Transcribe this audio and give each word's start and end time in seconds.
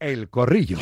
El 0.00 0.30
Corrillo. 0.30 0.78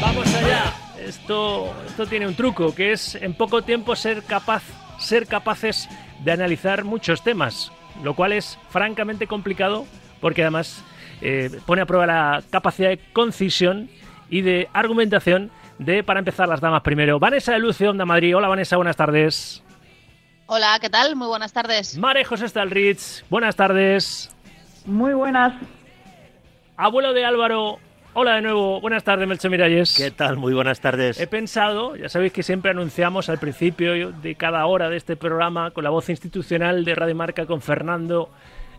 Vamos 0.00 0.34
allá. 0.34 0.74
Esto, 0.98 1.72
esto 1.86 2.06
tiene 2.06 2.26
un 2.26 2.34
truco, 2.34 2.74
que 2.74 2.90
es 2.90 3.14
en 3.14 3.34
poco 3.34 3.62
tiempo 3.62 3.94
ser 3.94 4.24
capaz, 4.24 4.64
ser 4.98 5.28
capaces 5.28 5.88
de 6.24 6.32
analizar 6.32 6.82
muchos 6.82 7.22
temas, 7.22 7.70
lo 8.02 8.14
cual 8.14 8.32
es 8.32 8.58
francamente 8.70 9.28
complicado 9.28 9.86
porque 10.20 10.42
además 10.42 10.82
eh, 11.20 11.50
pone 11.66 11.82
a 11.82 11.86
prueba 11.86 12.06
la 12.06 12.42
capacidad 12.50 12.88
de 12.88 12.98
concisión 13.12 13.88
y 14.28 14.40
de 14.40 14.68
argumentación 14.72 15.52
de, 15.78 16.02
para 16.02 16.18
empezar, 16.18 16.48
las 16.48 16.60
damas 16.60 16.82
primero. 16.82 17.20
Vanessa 17.20 17.52
de 17.52 17.60
Lucio, 17.60 17.90
Onda 17.90 18.04
Madrid. 18.04 18.36
Hola 18.36 18.48
Vanessa, 18.48 18.74
buenas 18.74 18.96
tardes. 18.96 19.62
Hola, 20.46 20.78
¿qué 20.80 20.90
tal? 20.90 21.14
Muy 21.14 21.28
buenas 21.28 21.52
tardes. 21.52 21.96
Mare 21.96 22.24
José 22.24 22.48
Stalritz, 22.48 23.24
buenas 23.30 23.54
tardes. 23.54 24.31
Muy 24.86 25.14
buenas. 25.14 25.54
Abuelo 26.76 27.12
de 27.12 27.24
Álvaro, 27.24 27.78
hola 28.14 28.34
de 28.36 28.42
nuevo. 28.42 28.80
Buenas 28.80 29.04
tardes, 29.04 29.28
Melcho 29.28 29.48
Miralles. 29.48 29.94
¿Qué 29.96 30.10
tal? 30.10 30.36
Muy 30.36 30.54
buenas 30.54 30.80
tardes. 30.80 31.20
He 31.20 31.26
pensado, 31.26 31.94
ya 31.94 32.08
sabéis 32.08 32.32
que 32.32 32.42
siempre 32.42 32.70
anunciamos 32.70 33.28
al 33.28 33.38
principio 33.38 34.10
de 34.10 34.34
cada 34.34 34.66
hora 34.66 34.88
de 34.88 34.96
este 34.96 35.16
programa 35.16 35.70
con 35.70 35.84
la 35.84 35.90
voz 35.90 36.08
institucional 36.08 36.84
de 36.84 36.94
Radio 36.94 37.14
Marca 37.14 37.46
con 37.46 37.60
Fernando, 37.60 38.30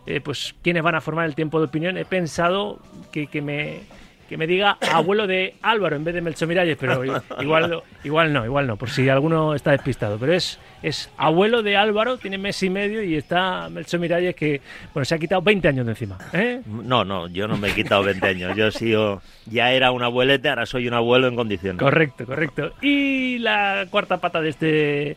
eh, 0.06 0.20
pues 0.20 0.54
quiénes 0.62 0.82
van 0.82 0.96
a 0.96 1.00
formar 1.00 1.26
el 1.26 1.34
tiempo 1.34 1.58
de 1.58 1.66
opinión. 1.66 1.96
He 1.96 2.04
pensado 2.04 2.78
que, 3.10 3.26
que 3.26 3.40
me 3.40 3.80
que 4.28 4.36
me 4.36 4.46
diga 4.46 4.78
abuelo 4.92 5.26
de 5.26 5.54
Álvaro 5.62 5.96
en 5.96 6.04
vez 6.04 6.14
de 6.14 6.20
Melcho 6.20 6.46
Miralles, 6.46 6.76
pero 6.78 7.04
igual, 7.04 7.82
igual 8.04 8.32
no, 8.32 8.44
igual 8.44 8.66
no, 8.66 8.76
por 8.76 8.90
si 8.90 9.08
alguno 9.08 9.54
está 9.54 9.72
despistado. 9.72 10.18
Pero 10.18 10.32
es, 10.32 10.58
es 10.82 11.10
abuelo 11.16 11.62
de 11.62 11.76
Álvaro, 11.76 12.16
tiene 12.16 12.38
mes 12.38 12.62
y 12.62 12.70
medio 12.70 13.02
y 13.02 13.16
está 13.16 13.68
Melcho 13.68 13.98
Miralles 13.98 14.34
que 14.34 14.60
bueno, 14.92 15.04
se 15.04 15.14
ha 15.14 15.18
quitado 15.18 15.42
20 15.42 15.68
años 15.68 15.86
de 15.86 15.92
encima. 15.92 16.18
¿eh? 16.32 16.60
No, 16.66 17.04
no, 17.04 17.28
yo 17.28 17.46
no 17.46 17.56
me 17.56 17.68
he 17.68 17.74
quitado 17.74 18.02
20 18.02 18.26
años. 18.26 18.56
Yo 18.56 18.70
sigo, 18.70 19.22
ya 19.46 19.72
era 19.72 19.90
un 19.90 20.02
abuelete, 20.02 20.48
ahora 20.48 20.66
soy 20.66 20.88
un 20.88 20.94
abuelo 20.94 21.28
en 21.28 21.36
condiciones. 21.36 21.78
Correcto, 21.80 22.26
correcto. 22.26 22.72
Y 22.80 23.38
la 23.38 23.86
cuarta 23.90 24.18
pata 24.18 24.40
de 24.40 24.48
este, 24.48 25.16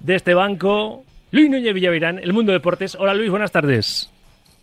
de 0.00 0.14
este 0.14 0.34
banco, 0.34 1.04
Luis 1.30 1.50
Núñez 1.50 1.74
Villavirán, 1.74 2.18
El 2.18 2.32
Mundo 2.32 2.52
Deportes. 2.52 2.94
Hola 2.94 3.14
Luis, 3.14 3.30
buenas 3.30 3.50
tardes. 3.50 4.13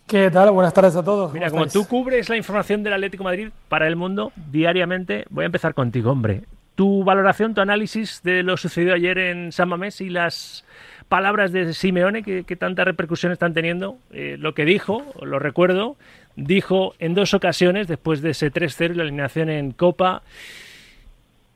¿Qué 0.06 0.30
tal? 0.30 0.50
Buenas 0.50 0.74
tardes 0.74 0.94
a 0.96 1.02
todos. 1.02 1.32
Mira, 1.32 1.50
como 1.50 1.66
tú 1.66 1.86
cubres 1.86 2.28
la 2.28 2.36
información 2.36 2.82
del 2.82 2.92
Atlético 2.92 3.24
de 3.24 3.30
Madrid 3.30 3.48
para 3.68 3.86
el 3.86 3.96
mundo 3.96 4.32
diariamente, 4.50 5.24
voy 5.30 5.44
a 5.44 5.46
empezar 5.46 5.74
contigo, 5.74 6.10
hombre. 6.10 6.42
Tu 6.74 7.04
valoración, 7.04 7.54
tu 7.54 7.60
análisis 7.60 8.22
de 8.22 8.42
lo 8.42 8.56
sucedido 8.56 8.94
ayer 8.94 9.18
en 9.18 9.52
San 9.52 9.68
Mamés 9.68 10.00
y 10.00 10.10
las 10.10 10.64
palabras 11.08 11.52
de 11.52 11.72
Simeone 11.74 12.22
que, 12.22 12.56
tanta 12.56 12.84
repercusión 12.84 13.32
están 13.32 13.54
teniendo. 13.54 13.96
Eh, 14.12 14.36
lo 14.38 14.54
que 14.54 14.64
dijo, 14.64 15.04
lo 15.22 15.38
recuerdo, 15.38 15.96
dijo 16.36 16.94
en 16.98 17.14
dos 17.14 17.34
ocasiones, 17.34 17.88
después 17.88 18.22
de 18.22 18.30
ese 18.30 18.52
3-0 18.52 18.94
la 18.94 19.02
alineación 19.02 19.50
en 19.50 19.72
Copa, 19.72 20.22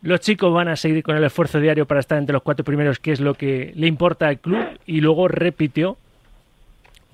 los 0.03 0.21
chicos 0.21 0.53
van 0.53 0.69
a 0.69 0.77
seguir 0.77 1.03
con 1.03 1.17
el 1.17 1.25
esfuerzo 1.25 1.61
diario 1.61 1.87
para 1.87 2.01
estar 2.01 2.19
entre 2.19 2.35
los 2.35 2.43
cuatro 2.43 2.65
primeros, 2.65 2.99
que 2.99 3.13
es 3.13 3.21
lo 3.21 3.35
que 3.35 3.73
le 3.75 3.87
importa 3.87 4.29
al 4.29 4.39
club, 4.39 4.65
y 4.87 5.01
luego 5.01 5.29
repitió 5.29 5.97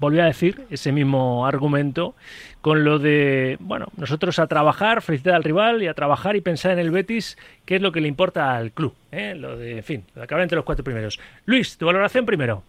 volvió 0.02 0.24
a 0.24 0.26
decir 0.26 0.66
ese 0.68 0.90
mismo 0.90 1.46
argumento 1.46 2.14
con 2.60 2.82
lo 2.82 2.98
de, 2.98 3.56
bueno, 3.60 3.86
nosotros 3.96 4.40
a 4.40 4.48
trabajar, 4.48 5.00
felicitar 5.00 5.34
al 5.34 5.44
rival 5.44 5.80
y 5.80 5.86
a 5.86 5.94
trabajar 5.94 6.34
y 6.34 6.40
pensar 6.40 6.72
en 6.72 6.80
el 6.80 6.90
Betis, 6.90 7.38
que 7.64 7.76
es 7.76 7.82
lo 7.82 7.92
que 7.92 8.00
le 8.00 8.08
importa 8.08 8.56
al 8.56 8.72
club. 8.72 8.94
¿eh? 9.12 9.34
Lo 9.36 9.56
de, 9.56 9.78
en 9.78 9.84
fin, 9.84 10.04
lo 10.14 10.20
de 10.20 10.24
acabar 10.24 10.42
entre 10.42 10.56
los 10.56 10.64
cuatro 10.64 10.84
primeros. 10.84 11.20
Luis, 11.46 11.78
tu 11.78 11.86
valoración 11.86 12.26
primero. 12.26 12.64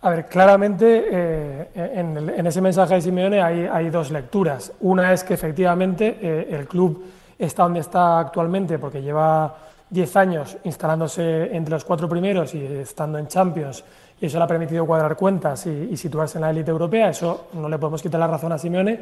A 0.00 0.10
ver, 0.10 0.26
claramente 0.26 1.04
eh, 1.10 1.68
en, 1.74 2.46
ese 2.46 2.62
mensaje 2.62 2.94
de 2.94 3.02
Simeone 3.02 3.42
hay, 3.42 3.90
dos 3.90 4.10
lecturas. 4.10 4.72
Una 4.80 5.12
es 5.12 5.22
que 5.24 5.34
efectivamente 5.34 6.16
eh, 6.20 6.48
el 6.50 6.66
club 6.66 7.04
está 7.38 7.64
donde 7.64 7.80
está 7.80 8.20
actualmente 8.20 8.78
porque 8.78 9.02
lleva 9.02 9.54
10 9.90 10.16
años 10.16 10.56
instalándose 10.64 11.54
entre 11.54 11.72
los 11.74 11.84
cuatro 11.84 12.08
primeros 12.08 12.54
y 12.54 12.64
estando 12.64 13.18
en 13.18 13.28
Champions 13.28 13.84
y 14.22 14.26
eso 14.26 14.38
le 14.38 14.44
ha 14.44 14.46
permitido 14.46 14.86
cuadrar 14.86 15.16
cuentas 15.16 15.66
y, 15.66 15.96
situarse 15.96 16.38
en 16.38 16.42
la 16.42 16.50
élite 16.50 16.70
europea. 16.70 17.08
Eso 17.08 17.48
no 17.54 17.68
le 17.68 17.76
podemos 17.76 18.00
quitar 18.00 18.20
la 18.20 18.28
razón 18.28 18.52
a 18.52 18.58
Simeone, 18.58 18.96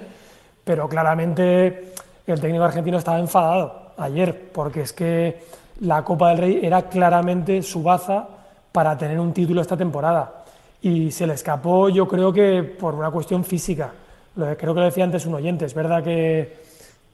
pero 0.64 0.88
claramente 0.88 1.92
el 2.26 2.40
técnico 2.40 2.64
argentino 2.64 2.96
estaba 2.96 3.18
enfadado 3.18 3.92
ayer, 3.98 4.50
porque 4.50 4.80
es 4.80 4.94
que 4.94 5.42
la 5.80 6.02
Copa 6.04 6.30
del 6.30 6.38
Rey 6.38 6.60
era 6.62 6.88
claramente 6.88 7.62
su 7.62 7.82
baza 7.82 8.26
para 8.72 8.96
tener 8.96 9.20
un 9.20 9.34
título 9.34 9.60
esta 9.60 9.76
temporada. 9.76 10.44
Y 10.80 11.10
se 11.10 11.26
le 11.26 11.34
escapó, 11.34 11.90
yo 11.90 12.08
creo 12.08 12.32
que 12.32 12.62
por 12.62 12.94
una 12.94 13.10
cuestión 13.10 13.44
física. 13.44 13.92
Creo 14.34 14.72
que 14.72 14.80
lo 14.80 14.86
decía 14.86 15.04
antes 15.04 15.26
un 15.26 15.34
oyente. 15.34 15.66
Es 15.66 15.74
verdad 15.74 16.02
que, 16.02 16.62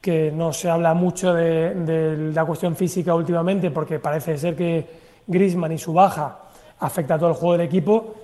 que 0.00 0.30
no 0.30 0.52
se 0.52 0.70
habla 0.70 0.94
mucho 0.94 1.34
de, 1.34 1.74
de 1.74 2.32
la 2.32 2.44
cuestión 2.44 2.76
física 2.76 3.16
últimamente, 3.16 3.72
porque 3.72 3.98
parece 3.98 4.38
ser 4.38 4.54
que 4.54 4.86
Grisman 5.26 5.72
y 5.72 5.78
su 5.78 5.92
baja 5.92 6.45
afecta 6.81 7.14
a 7.14 7.19
todo 7.19 7.31
el 7.31 7.34
juego 7.34 7.53
del 7.53 7.66
equipo, 7.66 8.14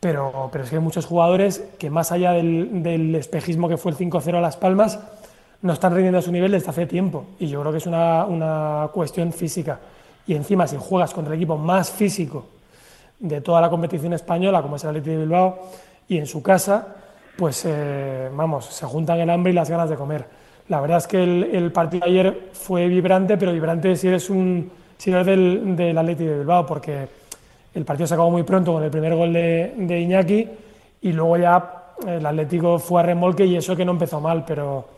pero, 0.00 0.48
pero 0.50 0.64
es 0.64 0.70
que 0.70 0.76
hay 0.76 0.82
muchos 0.82 1.06
jugadores 1.06 1.64
que 1.78 1.90
más 1.90 2.10
allá 2.12 2.32
del, 2.32 3.14
espejismo 3.14 3.68
que 3.68 3.76
fue 3.76 3.92
el 3.92 3.98
5-0 3.98 4.36
a 4.36 4.40
Las 4.40 4.56
Palmas, 4.56 4.98
no 5.62 5.74
están 5.74 5.92
rindiendo 5.92 6.18
a 6.18 6.22
su 6.22 6.32
nivel 6.32 6.52
desde 6.52 6.70
hace 6.70 6.86
tiempo. 6.86 7.26
Y 7.38 7.48
yo 7.48 7.60
creo 7.60 7.72
que 7.72 7.78
es 7.78 7.86
una, 7.86 8.24
una 8.24 8.88
cuestión 8.92 9.32
física. 9.32 9.78
Y 10.26 10.34
encima, 10.34 10.66
si 10.66 10.76
juegas 10.78 11.12
contra 11.12 11.34
el 11.34 11.38
equipo 11.38 11.58
más 11.58 11.90
físico 11.90 12.46
de 13.18 13.42
toda 13.42 13.60
la 13.60 13.68
competición 13.68 14.14
española, 14.14 14.62
como 14.62 14.76
es 14.76 14.84
el 14.84 14.90
Atlético 14.90 15.12
de 15.12 15.18
Bilbao, 15.18 15.58
y 16.08 16.16
en 16.16 16.26
su 16.26 16.42
casa, 16.42 16.96
pues 17.36 17.64
eh, 17.66 18.30
vamos, 18.32 18.64
se 18.66 18.86
juntan 18.86 19.20
el 19.20 19.28
hambre 19.28 19.52
y 19.52 19.54
las 19.54 19.68
ganas 19.68 19.90
de 19.90 19.96
comer. 19.96 20.24
La 20.68 20.80
verdad 20.80 20.98
es 20.98 21.06
que 21.06 21.22
el, 21.22 21.72
partido 21.72 22.06
de 22.06 22.10
ayer 22.10 22.48
fue 22.52 22.86
vibrante, 22.86 23.36
pero 23.36 23.52
vibrante 23.52 23.96
si 23.96 24.08
eres 24.08 24.30
un 24.30 24.70
si 24.96 25.10
eres 25.10 25.26
del, 25.26 25.76
del 25.76 25.96
Atlético 25.96 26.30
de 26.30 26.38
Bilbao, 26.38 26.66
porque 26.66 27.08
el 27.74 27.84
partido 27.84 28.06
se 28.06 28.14
acabó 28.14 28.30
muy 28.30 28.42
pronto 28.42 28.72
con 28.72 28.82
el 28.82 28.90
primer 28.90 29.14
gol 29.14 29.32
de, 29.32 30.00
Iñaki 30.00 30.48
y 31.02 31.12
luego 31.12 31.36
ya 31.36 31.94
el 32.06 32.24
Atlético 32.24 32.78
fue 32.78 33.00
a 33.00 33.04
remolque 33.04 33.44
y 33.44 33.56
eso 33.56 33.76
que 33.76 33.84
no 33.84 33.92
empezó 33.92 34.20
mal, 34.20 34.44
pero 34.46 34.88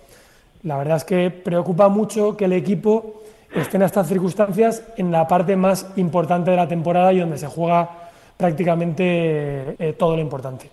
la 0.63 0.79
verdad 0.79 0.97
es 0.97 1.05
que 1.05 1.31
preocupa 1.31 1.89
mucho 1.89 2.37
que 2.37 2.47
el 2.47 2.53
equipo 2.53 3.23
esté 3.55 3.77
en 3.77 3.83
estas 3.83 4.09
circunstancias 4.09 4.87
en 4.97 5.11
la 5.11 5.27
parte 5.27 5.57
más 5.57 5.93
importante 5.97 6.51
de 6.51 6.57
la 6.57 6.69
temporada 6.69 7.13
y 7.13 7.19
donde 7.19 7.39
se 7.39 7.47
juega 7.47 7.89
prácticamente 8.37 9.77
eh, 9.79 9.95
todo 9.99 10.17
lo 10.17 10.23
importante. 10.23 10.71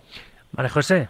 Vale, 0.53 0.69
José. 0.69 1.09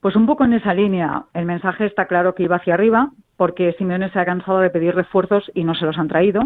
Pues 0.00 0.14
un 0.14 0.26
poco 0.26 0.44
en 0.44 0.54
esa 0.54 0.72
línea. 0.72 1.24
El 1.34 1.44
mensaje 1.44 1.86
está 1.86 2.06
claro 2.06 2.34
que 2.34 2.44
iba 2.44 2.56
hacia 2.56 2.74
arriba, 2.74 3.10
porque 3.36 3.74
Simeone 3.78 4.10
se 4.10 4.18
ha 4.18 4.24
cansado 4.24 4.60
de 4.60 4.70
pedir 4.70 4.94
refuerzos 4.94 5.50
y 5.54 5.64
no 5.64 5.74
se 5.74 5.84
los 5.84 5.98
han 5.98 6.08
traído. 6.08 6.42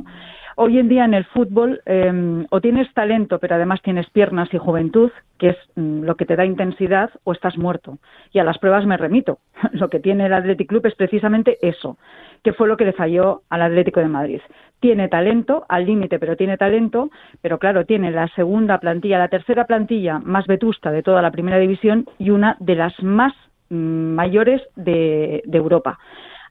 Hoy 0.56 0.78
en 0.78 0.88
día 0.88 1.04
en 1.04 1.14
el 1.14 1.24
fútbol 1.24 1.80
em, 1.86 2.46
o 2.50 2.60
tienes 2.60 2.92
talento, 2.92 3.38
pero 3.38 3.54
además 3.54 3.80
tienes 3.82 4.08
piernas 4.10 4.52
y 4.52 4.58
juventud, 4.58 5.10
que 5.38 5.50
es 5.50 5.56
mm, 5.76 6.02
lo 6.02 6.16
que 6.16 6.26
te 6.26 6.36
da 6.36 6.44
intensidad, 6.44 7.10
o 7.24 7.32
estás 7.32 7.56
muerto. 7.56 7.98
Y 8.32 8.38
a 8.38 8.44
las 8.44 8.58
pruebas 8.58 8.84
me 8.84 8.96
remito. 8.96 9.38
lo 9.72 9.88
que 9.88 10.00
tiene 10.00 10.26
el 10.26 10.32
Athletic 10.32 10.68
Club 10.68 10.86
es 10.86 10.94
precisamente 10.94 11.58
eso, 11.62 11.96
que 12.44 12.52
fue 12.52 12.68
lo 12.68 12.76
que 12.76 12.84
le 12.84 12.92
falló 12.92 13.42
al 13.48 13.62
Atlético 13.62 14.00
de 14.00 14.08
Madrid. 14.08 14.40
Tiene 14.80 15.08
talento, 15.08 15.64
al 15.68 15.86
límite, 15.86 16.18
pero 16.18 16.36
tiene 16.36 16.58
talento, 16.58 17.10
pero 17.40 17.58
claro, 17.58 17.86
tiene 17.86 18.10
la 18.10 18.28
segunda 18.28 18.78
plantilla, 18.78 19.18
la 19.18 19.28
tercera 19.28 19.66
plantilla 19.66 20.18
más 20.18 20.46
vetusta 20.46 20.90
de 20.90 21.02
toda 21.02 21.22
la 21.22 21.30
primera 21.30 21.58
división 21.58 22.06
y 22.18 22.30
una 22.30 22.56
de 22.60 22.74
las 22.74 23.02
más 23.02 23.32
mm, 23.70 24.14
mayores 24.14 24.60
de 24.76 25.42
Europa. 25.50 25.98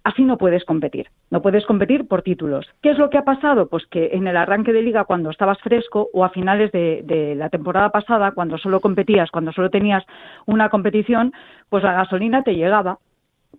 Así 0.03 0.23
no 0.23 0.37
puedes 0.37 0.65
competir. 0.65 1.07
No 1.29 1.41
puedes 1.41 1.65
competir 1.65 2.07
por 2.07 2.23
títulos. 2.23 2.67
¿Qué 2.81 2.89
es 2.89 2.97
lo 2.97 3.09
que 3.09 3.19
ha 3.19 3.23
pasado? 3.23 3.67
Pues 3.67 3.85
que 3.85 4.09
en 4.13 4.27
el 4.27 4.35
arranque 4.35 4.73
de 4.73 4.81
liga, 4.81 5.05
cuando 5.05 5.29
estabas 5.29 5.59
fresco, 5.59 6.09
o 6.13 6.25
a 6.25 6.29
finales 6.29 6.71
de, 6.71 7.35
la 7.37 7.49
temporada 7.49 7.89
pasada, 7.89 8.31
cuando 8.31 8.57
solo 8.57 8.79
competías, 8.79 9.29
cuando 9.29 9.51
solo 9.51 9.69
tenías 9.69 10.03
una 10.47 10.69
competición, 10.69 11.33
pues 11.69 11.83
la 11.83 11.93
gasolina 11.93 12.41
te 12.41 12.55
llegaba. 12.55 12.97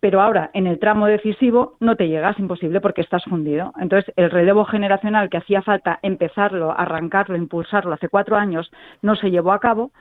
Pero 0.00 0.20
ahora, 0.20 0.50
en 0.54 0.66
el 0.66 0.80
tramo 0.80 1.06
decisivo, 1.06 1.76
no 1.78 1.94
te 1.94 2.08
llega, 2.08 2.30
es 2.30 2.38
imposible 2.38 2.80
porque 2.80 3.02
estás 3.02 3.24
fundido. 3.24 3.72
Entonces, 3.80 4.12
el 4.16 4.30
relevo 4.30 4.64
generacional 4.64 5.30
que 5.30 5.36
hacía 5.36 5.62
falta 5.62 6.00
empezarlo, 6.02 6.76
arrancarlo, 6.76 7.36
impulsarlo 7.36 7.92
hace 7.92 8.08
cuatro 8.08 8.36
años, 8.36 8.72
no 9.00 9.14
se 9.14 9.30
llevó 9.30 9.52
a 9.52 9.60
cabo 9.60 9.92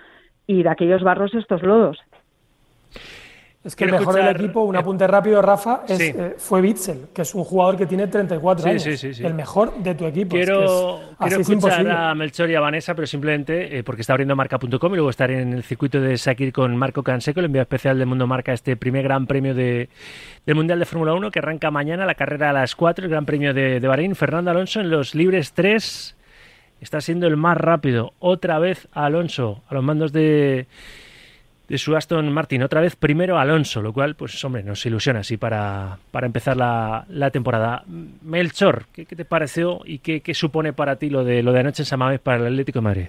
y 0.47 0.63
de 0.63 0.69
aquellos 0.69 1.03
barros 1.03 1.35
estos 1.35 1.61
lodos. 1.61 1.99
Es 3.63 3.75
que 3.75 3.83
el 3.83 3.91
mejor 3.91 4.15
del 4.15 4.35
equipo, 4.35 4.61
un 4.61 4.75
apunte 4.75 5.05
rápido, 5.05 5.39
Rafa, 5.39 5.83
eh, 5.87 6.33
fue 6.35 6.61
Bitzel, 6.61 7.09
que 7.13 7.21
es 7.21 7.35
un 7.35 7.43
jugador 7.43 7.77
que 7.77 7.85
tiene 7.85 8.07
34 8.07 8.67
años. 8.67 9.03
el 9.03 9.33
mejor 9.35 9.75
de 9.77 9.93
tu 9.93 10.05
equipo. 10.05 10.35
Quiero, 10.35 10.99
escuchar 11.19 11.87
a 11.87 12.15
Melchor 12.15 12.49
y 12.49 12.55
a 12.55 12.59
Vanessa, 12.59 12.95
pero 12.95 13.05
simplemente 13.05 13.77
eh, 13.77 13.83
porque 13.83 14.01
está 14.01 14.13
abriendo 14.13 14.35
marca.com 14.35 14.93
y 14.93 14.95
luego 14.95 15.11
estaré 15.11 15.43
en 15.43 15.53
el 15.53 15.61
circuito 15.61 16.01
de 16.01 16.17
Sakir 16.17 16.51
con 16.51 16.75
Marco 16.75 17.03
Canseco, 17.03 17.39
el 17.39 17.45
envío 17.47 17.61
especial 17.61 17.99
de 17.99 18.05
Mundo 18.07 18.25
Marca, 18.25 18.51
este 18.51 18.75
primer 18.77 19.03
gran 19.03 19.27
premio 19.27 19.53
de, 19.53 19.89
del 20.43 20.55
Mundial 20.55 20.79
de 20.79 20.85
Fórmula 20.85 21.13
1 21.13 21.29
que 21.29 21.37
arranca 21.37 21.69
mañana, 21.69 22.07
la 22.07 22.15
carrera 22.15 22.49
a 22.49 22.53
las 22.53 22.75
4, 22.75 23.05
el 23.05 23.11
gran 23.11 23.27
premio 23.27 23.53
de, 23.53 23.79
de 23.79 23.87
Bahrein. 23.87 24.15
Fernando 24.15 24.49
Alonso 24.49 24.79
en 24.79 24.89
los 24.89 25.13
libres 25.13 25.53
3 25.53 26.15
está 26.79 26.99
siendo 26.99 27.27
el 27.27 27.37
más 27.37 27.57
rápido. 27.57 28.13
Otra 28.17 28.57
vez 28.57 28.87
Alonso 28.91 29.61
a 29.69 29.75
los 29.75 29.83
mandos 29.83 30.11
de 30.11 30.65
de 31.71 31.77
su 31.77 31.95
Aston 31.95 32.29
Martin. 32.33 32.63
Otra 32.63 32.81
vez 32.81 32.97
primero 32.97 33.39
Alonso, 33.39 33.81
lo 33.81 33.93
cual, 33.93 34.15
pues 34.15 34.43
hombre, 34.43 34.61
nos 34.61 34.85
ilusiona 34.85 35.21
así 35.21 35.37
para, 35.37 35.99
para 36.11 36.27
empezar 36.27 36.57
la, 36.57 37.05
la 37.07 37.31
temporada. 37.31 37.85
Melchor, 37.87 38.87
¿qué, 38.91 39.05
¿qué, 39.05 39.15
te 39.15 39.23
pareció 39.23 39.79
y 39.85 39.99
qué, 39.99 40.19
qué, 40.19 40.33
supone 40.33 40.73
para 40.73 40.97
ti 40.97 41.09
lo 41.09 41.23
de 41.23 41.41
lo 41.41 41.53
de 41.53 41.61
anoche 41.61 41.83
en 41.83 41.85
Samamés 41.85 42.19
para 42.19 42.39
el 42.39 42.47
Atlético 42.47 42.79
de 42.79 42.83
Madrid? 42.83 43.05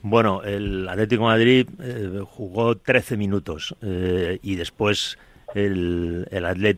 Bueno, 0.00 0.44
el 0.44 0.88
Atlético 0.88 1.22
de 1.22 1.26
Madrid 1.26 1.68
eh, 1.82 2.20
jugó 2.24 2.76
13 2.76 3.16
minutos 3.16 3.74
eh, 3.82 4.38
y 4.44 4.54
después 4.54 5.18
el, 5.56 6.28
el 6.30 6.76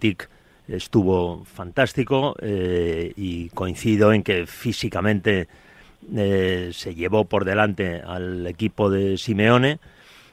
estuvo 0.69 1.45
fantástico 1.45 2.35
eh, 2.41 3.13
y 3.15 3.51
coincido 3.51 4.15
en 4.15 4.23
que 4.23 4.47
físicamente 4.47 5.49
se 6.11 6.95
llevó 6.95 7.27
por 7.27 7.45
delante 7.45 8.01
al 8.01 8.47
equipo 8.47 8.89
de 8.89 9.19
Simeone 9.19 9.81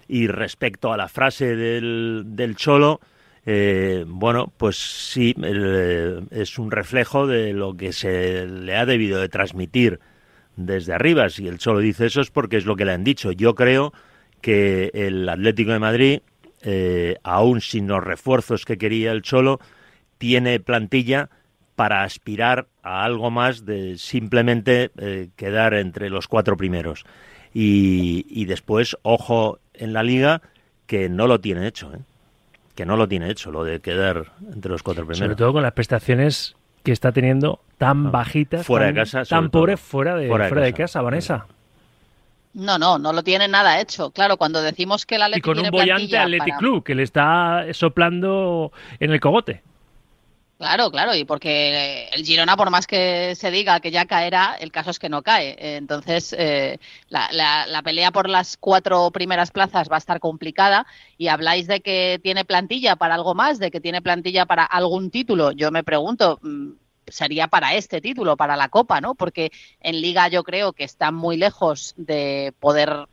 y 0.07 0.27
respecto 0.27 0.93
a 0.93 0.97
la 0.97 1.07
frase 1.07 1.55
del, 1.55 2.23
del 2.27 2.55
Cholo, 2.55 2.99
eh, 3.45 4.03
bueno, 4.07 4.51
pues 4.57 4.75
sí, 4.77 5.33
el, 5.41 6.27
es 6.31 6.59
un 6.59 6.69
reflejo 6.69 7.27
de 7.27 7.53
lo 7.53 7.77
que 7.77 7.93
se 7.93 8.45
le 8.45 8.75
ha 8.75 8.85
debido 8.85 9.21
de 9.21 9.29
transmitir 9.29 9.99
desde 10.57 10.93
arriba. 10.93 11.29
Si 11.29 11.47
el 11.47 11.57
Cholo 11.57 11.79
dice 11.79 12.07
eso 12.07 12.21
es 12.21 12.29
porque 12.29 12.57
es 12.57 12.65
lo 12.65 12.75
que 12.75 12.85
le 12.85 12.91
han 12.91 13.05
dicho. 13.05 13.31
Yo 13.31 13.55
creo 13.55 13.93
que 14.41 14.91
el 14.93 15.27
Atlético 15.29 15.71
de 15.71 15.79
Madrid, 15.79 16.19
eh, 16.63 17.15
aún 17.23 17.61
sin 17.61 17.87
los 17.87 18.03
refuerzos 18.03 18.65
que 18.65 18.77
quería 18.77 19.11
el 19.11 19.21
Cholo, 19.21 19.59
tiene 20.17 20.59
plantilla 20.59 21.29
para 21.75 22.03
aspirar 22.03 22.67
a 22.81 23.03
algo 23.03 23.29
más 23.29 23.63
de 23.63 23.97
simplemente 23.97 24.89
eh, 24.97 25.29
quedar 25.35 25.75
entre 25.75 26.09
los 26.09 26.27
cuatro 26.27 26.57
primeros. 26.57 27.05
Y, 27.53 28.45
después, 28.45 28.97
ojo 29.01 29.59
en 29.77 29.93
la 29.93 30.03
liga, 30.03 30.41
que 30.85 31.09
no 31.09 31.27
lo 31.27 31.39
tiene 31.39 31.67
hecho, 31.67 31.93
¿eh? 31.93 31.99
que 32.75 32.85
no 32.85 32.95
lo 32.95 33.07
tiene 33.07 33.29
hecho, 33.31 33.51
lo 33.51 33.63
de 33.63 33.79
quedar 33.79 34.31
entre 34.53 34.71
los 34.71 34.83
cuatro 34.83 35.03
primeros. 35.03 35.19
Sobre 35.19 35.35
todo 35.35 35.53
con 35.53 35.63
las 35.63 35.73
prestaciones 35.73 36.55
que 36.83 36.91
está 36.91 37.11
teniendo 37.11 37.59
tan 37.77 38.11
bajitas, 38.11 38.65
fuera 38.65 38.85
tan, 38.87 38.95
de 38.95 39.01
casa, 39.01 39.25
tan 39.25 39.49
pobres 39.49 39.79
fuera 39.79 40.15
de, 40.15 40.27
fuera 40.27 40.45
de 40.45 40.49
fuera 40.49 40.61
casa. 40.61 40.65
de 40.65 40.73
casa, 40.73 41.01
Vanessa. 41.01 41.47
No, 42.53 42.79
no, 42.79 42.97
no 42.97 43.13
lo 43.13 43.23
tiene 43.23 43.47
nada 43.47 43.79
hecho. 43.79 44.11
Claro, 44.11 44.37
cuando 44.37 44.61
decimos 44.61 45.05
que 45.05 45.15
el 45.15 45.21
Y 45.21 45.23
Atlético 45.25 45.53
con 45.53 45.59
un 45.63 45.69
bollante 45.69 46.17
Athletic 46.17 46.47
para... 46.47 46.57
Club 46.57 46.83
que 46.83 46.95
le 46.95 47.03
está 47.03 47.65
soplando 47.71 48.71
en 48.99 49.11
el 49.11 49.19
cogote. 49.19 49.61
Claro, 50.57 50.89
claro, 50.89 51.13
y 51.13 51.23
porque 51.23 52.09
el 52.11 52.25
Girona, 52.25 52.57
por 52.57 52.71
más 52.71 52.87
que 52.87 53.35
se 53.35 53.51
diga 53.51 53.79
que 53.79 53.91
ya 53.91 54.05
caerá, 54.05 54.55
el 54.59 54.71
caso 54.71 54.89
es 54.89 54.97
que 54.97 55.07
no 55.07 55.21
cae. 55.21 55.55
Entonces, 55.77 56.33
eh, 56.35 56.79
la, 57.09 57.29
la, 57.31 57.67
la, 57.67 57.83
pelea 57.83 58.11
por 58.11 58.27
las 58.27 58.57
cuatro 58.57 59.11
primeras 59.11 59.51
plazas 59.51 59.87
va 59.87 59.95
a 59.95 59.99
estar 59.99 60.19
complicada 60.19 60.87
y 61.15 61.27
habláis 61.27 61.67
de 61.67 61.81
que 61.81 62.19
tiene 62.23 62.43
plantilla 62.43 62.95
para 62.95 63.13
algo 63.13 63.35
más, 63.35 63.59
de 63.59 63.69
que 63.69 63.79
tiene 63.79 64.01
plantilla 64.01 64.47
para 64.47 64.65
algún 64.65 65.11
título. 65.11 65.51
Yo 65.51 65.69
me 65.69 65.83
pregunto, 65.83 66.39
mm, 66.41 66.71
sería 67.05 67.47
para 67.47 67.75
este 67.75 68.01
título, 68.01 68.35
para 68.35 68.55
la 68.57 68.69
Copa, 68.69 68.99
¿no? 68.99 69.13
Porque 69.13 69.51
en 69.79 70.01
Liga 70.01 70.27
yo 70.27 70.43
creo 70.43 70.73
que 70.73 70.85
está 70.85 71.11
muy 71.11 71.37
lejos 71.37 71.93
de 71.97 72.51
poder 72.59 73.07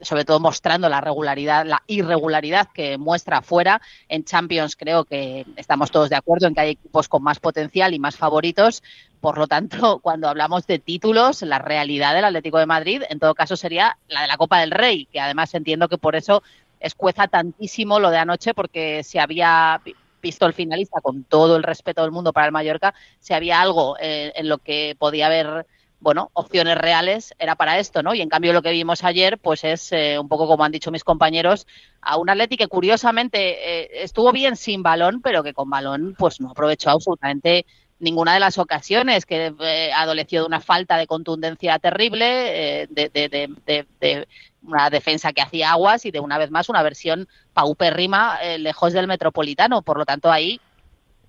sobre 0.00 0.24
todo 0.24 0.40
mostrando 0.40 0.88
la 0.88 1.00
regularidad, 1.00 1.64
la 1.66 1.82
irregularidad 1.86 2.68
que 2.72 2.98
muestra 2.98 3.38
afuera. 3.38 3.80
En 4.08 4.24
Champions 4.24 4.76
creo 4.76 5.04
que 5.04 5.46
estamos 5.56 5.90
todos 5.90 6.10
de 6.10 6.16
acuerdo 6.16 6.46
en 6.46 6.54
que 6.54 6.60
hay 6.60 6.70
equipos 6.70 7.08
con 7.08 7.22
más 7.22 7.40
potencial 7.40 7.94
y 7.94 7.98
más 7.98 8.16
favoritos. 8.16 8.82
Por 9.20 9.38
lo 9.38 9.46
tanto, 9.46 9.98
cuando 10.02 10.28
hablamos 10.28 10.66
de 10.66 10.78
títulos, 10.78 11.42
la 11.42 11.58
realidad 11.58 12.14
del 12.14 12.24
Atlético 12.24 12.58
de 12.58 12.66
Madrid, 12.66 13.02
en 13.08 13.18
todo 13.18 13.34
caso, 13.34 13.56
sería 13.56 13.98
la 14.08 14.22
de 14.22 14.28
la 14.28 14.36
Copa 14.36 14.60
del 14.60 14.70
Rey, 14.70 15.06
que 15.06 15.20
además 15.20 15.54
entiendo 15.54 15.88
que 15.88 15.98
por 15.98 16.16
eso 16.16 16.42
escueza 16.80 17.28
tantísimo 17.28 17.98
lo 17.98 18.10
de 18.10 18.18
anoche, 18.18 18.54
porque 18.54 19.02
si 19.02 19.18
había 19.18 19.80
visto 20.20 20.46
el 20.46 20.54
finalista 20.54 21.00
con 21.00 21.24
todo 21.24 21.56
el 21.56 21.62
respeto 21.62 22.02
del 22.02 22.10
mundo 22.10 22.32
para 22.32 22.46
el 22.46 22.52
Mallorca, 22.52 22.94
si 23.20 23.34
había 23.34 23.60
algo 23.60 23.96
eh, 24.00 24.32
en 24.34 24.48
lo 24.48 24.58
que 24.58 24.96
podía 24.98 25.26
haber 25.26 25.66
bueno, 26.04 26.30
opciones 26.34 26.76
reales 26.76 27.34
era 27.38 27.56
para 27.56 27.78
esto, 27.78 28.02
¿no? 28.02 28.14
Y 28.14 28.20
en 28.20 28.28
cambio 28.28 28.52
lo 28.52 28.60
que 28.60 28.70
vimos 28.72 29.02
ayer, 29.04 29.38
pues 29.38 29.64
es 29.64 29.90
eh, 29.90 30.18
un 30.18 30.28
poco 30.28 30.46
como 30.46 30.62
han 30.62 30.70
dicho 30.70 30.90
mis 30.90 31.02
compañeros, 31.02 31.66
a 32.02 32.18
un 32.18 32.28
Atleti 32.28 32.58
que 32.58 32.68
curiosamente 32.68 33.38
eh, 33.38 34.02
estuvo 34.04 34.30
bien 34.30 34.54
sin 34.56 34.82
balón, 34.82 35.22
pero 35.22 35.42
que 35.42 35.54
con 35.54 35.70
balón 35.70 36.14
pues 36.18 36.42
no 36.42 36.50
aprovechó 36.50 36.90
absolutamente 36.90 37.64
ninguna 38.00 38.34
de 38.34 38.40
las 38.40 38.58
ocasiones, 38.58 39.24
que 39.24 39.54
eh, 39.58 39.92
adoleció 39.96 40.42
de 40.42 40.46
una 40.46 40.60
falta 40.60 40.98
de 40.98 41.06
contundencia 41.06 41.78
terrible, 41.78 42.86
de, 42.90 43.10
de, 43.10 43.28
de, 43.64 43.86
de, 43.98 44.28
una 44.62 44.90
defensa 44.90 45.32
que 45.32 45.40
hacía 45.40 45.70
aguas 45.70 46.04
y 46.04 46.10
de 46.10 46.20
una 46.20 46.36
vez 46.36 46.50
más 46.50 46.68
una 46.68 46.82
versión 46.82 47.28
paupérrima 47.54 48.38
lejos 48.58 48.92
del 48.92 49.06
metropolitano. 49.06 49.80
Por 49.80 49.96
lo 49.96 50.04
tanto, 50.04 50.30
ahí 50.30 50.60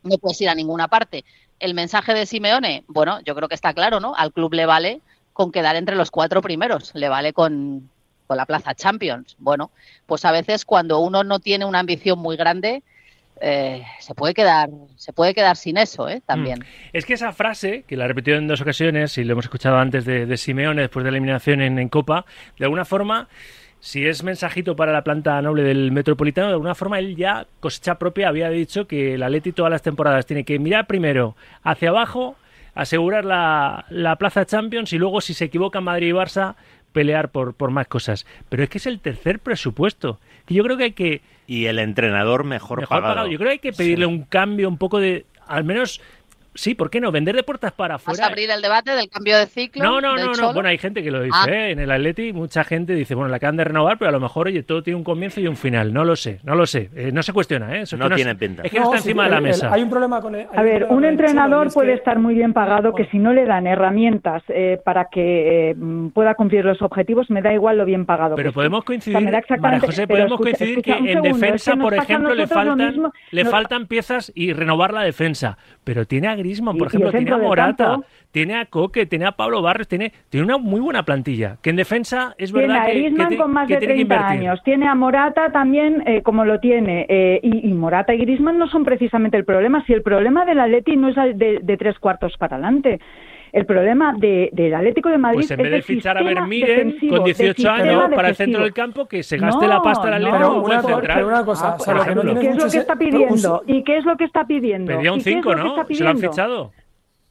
no 0.03 0.17
puedes 0.17 0.41
ir 0.41 0.49
a 0.49 0.55
ninguna 0.55 0.89
parte 0.89 1.23
el 1.59 1.73
mensaje 1.73 2.13
de 2.13 2.25
Simeone, 2.25 2.83
bueno, 2.87 3.19
yo 3.21 3.35
creo 3.35 3.47
que 3.47 3.55
está 3.55 3.73
claro, 3.73 3.99
¿no? 3.99 4.15
Al 4.15 4.31
club 4.33 4.53
le 4.53 4.65
vale 4.65 5.01
con 5.33 5.51
quedar 5.51 5.75
entre 5.75 5.95
los 5.95 6.11
cuatro 6.11 6.41
primeros, 6.41 6.91
le 6.95 7.09
vale 7.09 7.33
con, 7.33 7.89
con, 8.27 8.37
la 8.37 8.45
plaza 8.45 8.73
Champions. 8.73 9.35
Bueno, 9.39 9.71
pues 10.05 10.25
a 10.25 10.31
veces 10.31 10.65
cuando 10.65 10.99
uno 10.99 11.23
no 11.23 11.39
tiene 11.39 11.65
una 11.65 11.79
ambición 11.79 12.19
muy 12.19 12.37
grande, 12.37 12.83
eh, 13.41 13.83
se 13.99 14.15
puede 14.15 14.33
quedar 14.33 14.69
se 14.95 15.11
puede 15.11 15.33
quedar 15.33 15.57
sin 15.57 15.77
eso 15.77 16.07
¿eh? 16.07 16.21
también. 16.25 16.59
Mm. 16.59 16.63
Es 16.93 17.05
que 17.05 17.13
esa 17.13 17.33
frase, 17.33 17.83
que 17.85 17.97
la 17.97 18.05
ha 18.05 18.07
repetido 18.07 18.37
en 18.37 18.47
dos 18.47 18.61
ocasiones 18.61 19.17
y 19.17 19.25
lo 19.25 19.33
hemos 19.33 19.45
escuchado 19.45 19.77
antes 19.77 20.05
de, 20.05 20.25
de 20.25 20.37
Simeone 20.37 20.83
después 20.83 21.03
de 21.03 21.11
la 21.11 21.17
eliminación 21.17 21.61
en, 21.61 21.77
en 21.77 21.89
Copa, 21.89 22.25
de 22.57 22.65
alguna 22.65 22.85
forma 22.85 23.27
si 23.85 24.07
es 24.07 24.23
mensajito 24.23 24.75
para 24.75 24.91
la 24.91 25.03
planta 25.03 25.39
noble 25.43 25.61
del 25.61 25.91
Metropolitano, 25.91 26.47
de 26.47 26.53
alguna 26.53 26.73
forma 26.73 26.97
él 26.97 27.15
ya, 27.15 27.45
cosecha 27.59 27.99
propia, 27.99 28.29
había 28.29 28.49
dicho 28.49 28.87
que 28.87 29.13
el 29.13 29.21
Atleti 29.21 29.51
todas 29.51 29.71
las 29.71 29.83
temporadas 29.83 30.25
tiene 30.25 30.43
que 30.43 30.57
mirar 30.57 30.87
primero 30.87 31.35
hacia 31.61 31.89
abajo, 31.89 32.35
asegurar 32.73 33.25
la, 33.25 33.85
la 33.89 34.15
plaza 34.15 34.43
Champions 34.47 34.91
y 34.91 34.97
luego, 34.97 35.21
si 35.21 35.35
se 35.35 35.45
equivocan 35.45 35.83
Madrid 35.83 36.07
y 36.07 36.11
Barça, 36.13 36.55
pelear 36.93 37.29
por, 37.29 37.53
por 37.53 37.69
más 37.69 37.85
cosas. 37.85 38.25
Pero 38.49 38.63
es 38.63 38.69
que 38.69 38.79
es 38.79 38.87
el 38.87 38.99
tercer 39.01 39.37
presupuesto. 39.37 40.19
Que 40.47 40.55
yo 40.55 40.63
creo 40.63 40.77
que 40.77 40.83
hay 40.85 40.93
que... 40.93 41.21
Y 41.45 41.67
el 41.67 41.77
entrenador 41.77 42.43
mejor, 42.43 42.79
mejor 42.79 42.97
pagado. 42.97 43.13
pagado. 43.13 43.27
Yo 43.27 43.37
creo 43.37 43.49
que 43.49 43.53
hay 43.53 43.59
que 43.59 43.71
pedirle 43.71 44.07
sí. 44.07 44.11
un 44.11 44.23
cambio, 44.23 44.67
un 44.67 44.79
poco 44.79 44.99
de... 44.99 45.27
Al 45.45 45.63
menos 45.63 46.01
Sí, 46.55 46.73
¿por 46.73 46.89
qué 46.89 46.99
no? 47.01 47.11
Vender 47.11 47.35
de 47.35 47.43
puertas 47.43 47.71
para 47.73 47.95
afuera. 47.95 48.17
¿Vas 48.17 48.27
a 48.27 48.31
abrir 48.31 48.49
el 48.49 48.61
debate 48.61 48.91
del 48.91 49.09
cambio 49.09 49.37
de 49.37 49.45
ciclo? 49.45 49.83
No, 49.83 50.01
no, 50.01 50.15
no, 50.15 50.33
no. 50.33 50.53
Bueno, 50.53 50.69
hay 50.69 50.77
gente 50.77 51.03
que 51.03 51.11
lo 51.11 51.21
dice, 51.21 51.37
ah. 51.37 51.45
¿eh? 51.49 51.71
En 51.71 51.79
el 51.79 51.91
Atleti 51.91 52.31
mucha 52.33 52.63
gente 52.63 52.93
dice, 52.95 53.13
bueno, 53.13 53.29
la 53.29 53.37
acaban 53.37 53.57
de 53.57 53.65
renovar, 53.65 53.97
pero 53.97 54.09
a 54.09 54.11
lo 54.13 54.19
mejor, 54.19 54.47
oye, 54.47 54.63
todo 54.63 54.81
tiene 54.81 54.95
un 54.97 55.03
comienzo 55.03 55.41
y 55.41 55.47
un 55.47 55.57
final. 55.57 55.93
No 55.93 56.05
lo 56.05 56.15
sé, 56.15 56.39
no 56.43 56.55
lo 56.55 56.65
sé. 56.65 56.89
Eh, 56.95 57.11
no 57.11 57.21
se 57.23 57.33
cuestiona, 57.33 57.75
¿eh? 57.77 57.81
Eso 57.81 57.97
no, 57.97 58.07
no 58.09 58.15
tiene 58.15 58.31
es, 58.31 58.37
pinta. 58.37 58.63
Es 58.63 58.71
que 58.71 58.79
no, 58.79 58.85
está 58.85 58.97
sí, 58.99 59.09
encima 59.09 59.25
de 59.25 59.29
la 59.31 59.41
mesa. 59.41 59.67
El, 59.67 59.73
hay 59.73 59.81
un 59.83 59.89
problema 59.89 60.21
con 60.21 60.33
el, 60.35 60.47
A 60.55 60.61
ver, 60.61 60.85
un 60.89 61.03
entrenador 61.05 61.73
puede 61.73 61.89
que... 61.89 61.93
estar 61.95 62.19
muy 62.19 62.35
bien 62.35 62.53
pagado 62.53 62.93
que 62.95 63.05
si 63.07 63.19
no 63.19 63.33
le 63.33 63.45
dan 63.45 63.67
herramientas 63.67 64.41
eh, 64.47 64.79
para 64.83 65.05
que 65.11 65.71
eh, 65.71 65.75
pueda 66.13 66.35
cumplir 66.35 66.63
los 66.63 66.81
objetivos, 66.81 67.29
me 67.29 67.41
da 67.41 67.53
igual 67.53 67.77
lo 67.77 67.85
bien 67.85 68.05
pagado. 68.05 68.35
Pero 68.37 68.51
que 68.51 68.53
podemos 68.53 68.83
coincidir, 68.85 69.17
O 69.17 69.19
sea, 69.19 69.25
me 69.25 69.31
da 69.31 69.39
exactamente- 69.39 69.75
María 69.87 69.87
José, 69.87 70.07
pero 70.07 70.19
podemos 70.27 70.39
escucha- 70.39 70.57
coincidir 70.57 70.79
escucha, 70.79 70.93
que 70.93 70.99
en 70.99 71.05
segundo, 71.07 71.29
es 71.35 71.41
defensa, 71.41 71.75
por 71.75 71.93
ejemplo, 71.93 72.33
le 72.33 72.47
faltan, 72.47 72.77
mismo. 72.77 73.13
le 73.31 73.45
faltan 73.45 73.87
piezas 73.87 74.31
y 74.33 74.53
renovar 74.53 74.93
la 74.93 75.01
defensa. 75.03 75.57
Pero 75.83 76.05
tiene 76.05 76.27
a 76.45 76.47
Griezmann, 76.47 76.77
por 76.77 76.85
Y- 76.85 76.89
ejemplo, 76.89 77.11
tiene 77.11 77.31
a 77.31 77.37
Morata, 77.37 77.97
tiene 78.31 78.55
a 78.55 78.65
Coque, 78.65 79.05
tiene 79.05 79.25
a 79.25 79.31
Pablo 79.31 79.61
Barres, 79.61 79.87
tiene, 79.87 80.11
tiene 80.29 80.45
una 80.45 80.57
muy 80.57 80.79
buena 80.79 81.03
plantilla. 81.03 81.57
Que 81.61 81.71
en 81.71 81.75
defensa 81.77 82.35
es 82.37 82.51
Tiene 82.51 82.67
verdad 82.67 82.83
a 82.83 82.91
que, 82.91 83.13
que 83.29 83.37
con 83.37 83.51
más 83.53 83.67
que 83.67 83.73
de 83.75 83.79
tiene 83.79 83.93
que 83.95 84.05
30 84.05 84.15
invertir. 84.15 84.39
años. 84.49 84.61
Tiene 84.63 84.87
a 84.87 84.95
Morata 84.95 85.51
también 85.51 86.03
eh, 86.05 86.21
como 86.21 86.45
lo 86.45 86.59
tiene. 86.59 87.05
eh, 87.09 87.39
y, 87.41 87.69
y 87.69 87.73
Morata 87.73 88.13
y 88.13 88.19
Griezmann 88.19 88.57
no 88.57 88.67
son 88.67 88.83
precisamente 88.85 89.37
el 89.37 89.45
problema. 89.45 89.83
Si 89.85 89.93
el 89.93 90.01
problema 90.03 90.45
del 90.45 90.59
Atleti 90.59 90.95
no 90.97 91.09
es 91.09 91.15
de, 91.37 91.59
de 91.63 91.77
tres 91.77 91.97
cuartos 91.99 92.35
para 92.37 92.55
adelante. 92.57 92.99
El 93.55 93.65
problema 93.65 94.13
de- 94.17 94.49
del 94.51 94.73
Atlético 94.75 95.07
de 95.09 95.17
Madrid 95.17 95.37
Pues 95.39 95.51
en 95.51 95.59
es 95.59 95.63
vez 95.63 95.71
de 95.71 95.77
el 95.77 95.83
fichar 95.83 96.17
a 96.17 96.23
Vermiren 96.23 96.67
defensivo, 96.87 97.15
con 97.15 97.23
del 97.25 97.33
18 97.35 97.55
sistema 97.55 97.73
años 97.75 98.09
para 98.13 98.27
el 98.29 98.35
centro 98.35 98.63
del 98.63 98.73
campo, 98.73 99.07
que 99.07 99.23
se 99.23 99.37
gaste 99.37 99.65
No, 99.65 99.73
la 99.73 99.81
pasta 99.81 100.07
el 100.09 100.13
Atlético 100.15 100.39
no, 100.39 100.61
una, 100.61 100.81
central. 100.81 101.01
pero 101.15 101.27
una 101.27 101.45
cosa, 101.45 101.67
Ah, 101.69 101.75
o 101.79 101.79
sea, 101.79 101.93
por 101.93 101.95
lo 101.95 102.09
que 102.09 102.15
no 102.33 102.39
¿Qué 102.41 102.49
es 102.49 102.57
lo 102.57 102.69
que 102.69 102.77
está 102.77 102.95
pidiendo? 102.97 103.63
¿Y 103.65 103.83
qué 103.83 103.97
es 103.97 104.05
lo 104.05 104.17
que 104.17 104.23
está 104.25 104.45
pidiendo? 104.45 104.97
Pedía 104.97 105.13
un 105.13 105.19
¿Y 105.19 105.23
qué 105.23 105.29
es 105.29 105.35
5, 105.37 105.49
lo 105.51 105.55
que 105.55 105.63
¿no? 105.63 105.85
Se 105.95 106.03
lo 106.03 106.09
han 106.09 106.17
fichado. 106.19 106.71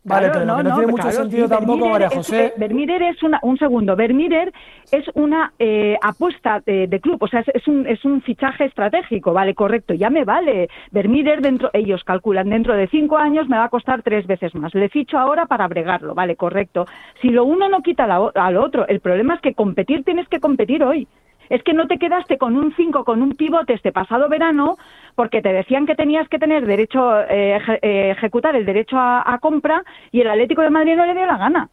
Vale, 0.07 0.27
Claro, 0.27 0.33
pero 0.35 0.45
no, 0.45 0.63
no, 0.63 0.75
tiene 0.77 0.91
mucho 0.93 1.03
claro, 1.03 1.17
sentido 1.17 1.49
tampoco, 1.49 1.89
María 1.89 2.09
es- 2.09 2.15
José. 2.15 2.53
eh, 2.59 3.07
es 3.11 3.23
una, 3.23 3.41
un 3.43 3.57
segundo, 3.57 3.97
Vermeer 3.97 4.53
es 4.91 5.05
una 5.15 5.55
eh, 5.59 5.97
apuesta 6.03 6.61
de, 6.67 6.87
de 6.89 7.01
club, 7.01 7.23
o 7.23 7.27
sea, 7.27 7.41
es, 7.41 7.49
es 7.55 7.67
un, 7.67 7.87
es 7.87 8.05
un 8.05 8.21
fichaje 8.21 8.67
estratégico, 8.67 9.33
vale, 9.33 9.55
correcto, 9.55 9.95
ya 9.95 10.11
me 10.11 10.25
vale. 10.25 10.69
Vermeer 10.91 11.41
dentro, 11.41 11.71
ellos 11.73 12.05
calculan 12.05 12.51
dentro 12.51 12.75
de 12.75 12.87
cinco 12.89 13.17
años 13.17 13.49
me 13.49 13.57
va 13.57 13.65
a 13.65 13.69
costar 13.71 14.03
tres 14.03 14.27
veces 14.27 14.55
más. 14.55 14.75
Le 14.75 14.91
ficho 14.91 15.19
ahora 15.19 15.47
para 15.47 15.67
bregarlo, 15.69 16.15
vale, 16.15 16.37
correcto. 16.37 16.87
Si 17.23 17.31
lo 17.31 17.45
uno 17.45 17.71
no 17.71 17.81
quita 17.81 18.07
la 18.07 18.31
al 18.35 18.57
otro, 18.59 18.87
el 18.87 19.01
problema 19.01 19.35
es 19.37 19.41
que 19.41 19.55
competir 19.55 20.05
tienes 20.05 20.29
que 20.29 20.39
competir 20.39 20.85
hoy. 20.85 21.09
Es 21.49 21.63
que 21.63 21.73
no 21.75 21.87
te 21.87 21.99
quedaste 21.99 22.39
con 22.39 22.57
un 22.57 22.75
5, 22.77 23.05
con 23.05 23.23
un 23.23 23.33
pivote 23.33 23.75
este 23.75 23.93
pasado 23.93 24.29
verano, 24.29 24.77
porque 25.15 25.43
te 25.43 25.53
decían 25.53 25.87
que 25.87 25.95
tenías 25.95 26.29
que 26.29 26.39
tener 26.39 26.67
derecho, 26.67 27.21
eh, 27.21 27.57
eje- 27.61 27.79
eh, 27.83 28.11
ejecutar 28.11 28.57
el 28.57 28.65
derecho 28.67 28.97
a, 28.99 29.23
a 29.33 29.39
compra 29.39 29.83
y 30.13 30.21
el 30.21 30.31
Atlético 30.31 30.63
de 30.63 30.71
Madrid 30.71 30.97
no 30.97 31.07
le 31.07 31.15
dio 31.15 31.27
la 31.27 31.37
gana. 31.39 31.69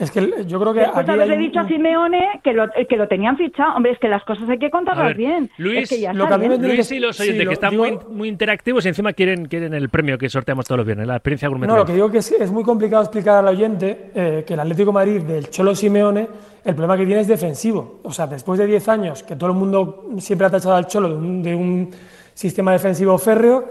Es 0.00 0.10
que 0.10 0.46
yo 0.46 0.58
creo 0.58 0.72
que. 0.72 0.80
Después 0.80 1.06
de 1.06 1.12
haberle 1.12 1.36
dicho 1.36 1.60
a 1.60 1.68
Simeone 1.68 2.40
que 2.42 2.54
lo, 2.54 2.64
que 2.88 2.96
lo 2.96 3.06
tenían 3.06 3.36
fichado. 3.36 3.76
Hombre, 3.76 3.92
es 3.92 3.98
que 3.98 4.08
las 4.08 4.24
cosas 4.24 4.48
hay 4.48 4.58
que 4.58 4.70
contarlas 4.70 5.14
bien. 5.14 5.50
Luis, 5.58 5.82
es 5.82 5.88
que 5.90 6.12
lo 6.14 6.26
que 6.26 6.58
Luis 6.58 6.90
y 6.90 7.00
los 7.00 7.20
oyentes 7.20 7.46
que 7.46 7.52
están 7.52 7.76
muy, 7.76 7.98
muy 8.08 8.28
interactivos 8.28 8.86
y 8.86 8.88
encima 8.88 9.12
quieren, 9.12 9.44
quieren 9.44 9.74
el 9.74 9.90
premio 9.90 10.16
que 10.16 10.30
sorteamos 10.30 10.64
todos 10.64 10.78
los 10.78 10.86
viernes, 10.86 11.06
la 11.06 11.16
experiencia 11.16 11.48
gourmet. 11.48 11.68
No, 11.68 11.76
lo 11.76 11.84
que 11.84 11.92
digo 11.92 12.10
que 12.10 12.18
es, 12.18 12.32
es 12.32 12.50
muy 12.50 12.64
complicado 12.64 13.02
explicar 13.02 13.36
al 13.36 13.48
oyente 13.48 14.10
eh, 14.14 14.44
que 14.46 14.54
el 14.54 14.60
Atlético 14.60 14.90
Madrid 14.90 15.20
del 15.20 15.50
Cholo 15.50 15.74
Simeone, 15.74 16.26
el 16.64 16.74
problema 16.74 16.96
que 16.96 17.04
tiene 17.04 17.20
es 17.20 17.28
defensivo. 17.28 18.00
O 18.02 18.12
sea, 18.12 18.26
después 18.26 18.58
de 18.58 18.66
10 18.66 18.88
años 18.88 19.22
que 19.22 19.36
todo 19.36 19.50
el 19.50 19.56
mundo 19.56 20.06
siempre 20.16 20.46
ha 20.46 20.50
tachado 20.50 20.76
al 20.76 20.86
Cholo 20.86 21.10
de 21.10 21.14
un, 21.14 21.42
de 21.42 21.54
un 21.54 21.90
sistema 22.32 22.72
defensivo 22.72 23.18
férreo, 23.18 23.68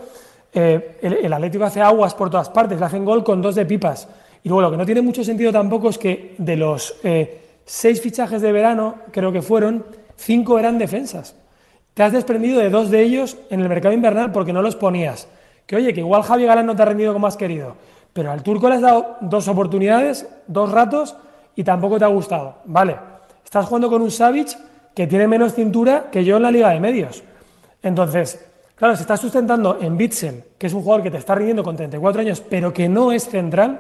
eh, 0.53 0.97
el, 1.01 1.13
el 1.25 1.33
Atlético 1.33 1.63
hace 1.63 1.81
aguas 1.81 2.13
por 2.13 2.29
todas 2.29 2.51
partes, 2.51 2.79
le 2.79 2.85
hacen 2.85 3.03
gol 3.03 3.23
con 3.23 3.41
dos 3.41 3.55
de 3.55 3.65
pipas. 3.65 4.07
Y 4.43 4.49
luego 4.49 4.61
lo 4.61 4.71
que 4.71 4.77
no 4.77 4.85
tiene 4.85 5.01
mucho 5.01 5.23
sentido 5.23 5.51
tampoco 5.51 5.89
es 5.89 5.97
que 5.97 6.35
de 6.37 6.55
los 6.55 6.95
eh, 7.03 7.41
seis 7.65 8.01
fichajes 8.01 8.41
de 8.41 8.51
verano, 8.51 8.95
creo 9.11 9.31
que 9.31 9.41
fueron, 9.41 9.85
cinco 10.15 10.57
eran 10.59 10.77
defensas. 10.77 11.35
Te 11.93 12.03
has 12.03 12.13
desprendido 12.13 12.59
de 12.59 12.69
dos 12.69 12.89
de 12.89 13.01
ellos 13.01 13.37
en 13.49 13.59
el 13.59 13.69
mercado 13.69 13.93
invernal 13.93 14.31
porque 14.31 14.53
no 14.53 14.61
los 14.61 14.75
ponías. 14.75 15.27
Que 15.65 15.75
oye, 15.75 15.93
que 15.93 15.99
igual 15.99 16.23
Javi 16.23 16.45
Galán 16.45 16.65
no 16.65 16.75
te 16.75 16.81
ha 16.81 16.85
rendido 16.85 17.13
como 17.13 17.27
has 17.27 17.37
querido. 17.37 17.75
Pero 18.13 18.31
al 18.31 18.41
turco 18.41 18.69
le 18.69 18.75
has 18.75 18.81
dado 18.81 19.17
dos 19.21 19.47
oportunidades, 19.47 20.27
dos 20.47 20.71
ratos 20.71 21.15
y 21.55 21.63
tampoco 21.63 21.99
te 21.99 22.05
ha 22.05 22.07
gustado. 22.07 22.55
Vale, 22.65 22.95
estás 23.43 23.65
jugando 23.65 23.89
con 23.89 24.01
un 24.01 24.11
Savic 24.11 24.57
que 24.95 25.07
tiene 25.07 25.27
menos 25.27 25.53
cintura 25.53 26.09
que 26.11 26.23
yo 26.23 26.37
en 26.37 26.43
la 26.43 26.51
Liga 26.51 26.69
de 26.69 26.79
Medios. 26.79 27.23
Entonces, 27.83 28.45
claro, 28.75 28.95
si 28.95 29.01
estás 29.01 29.19
sustentando 29.19 29.77
en 29.79 29.95
Bitzel, 29.95 30.43
que 30.57 30.67
es 30.67 30.73
un 30.73 30.81
jugador 30.81 31.03
que 31.03 31.11
te 31.11 31.17
está 31.17 31.35
rindiendo 31.35 31.63
con 31.63 31.75
34 31.75 32.21
años, 32.21 32.41
pero 32.49 32.73
que 32.73 32.89
no 32.89 33.11
es 33.11 33.29
central, 33.29 33.79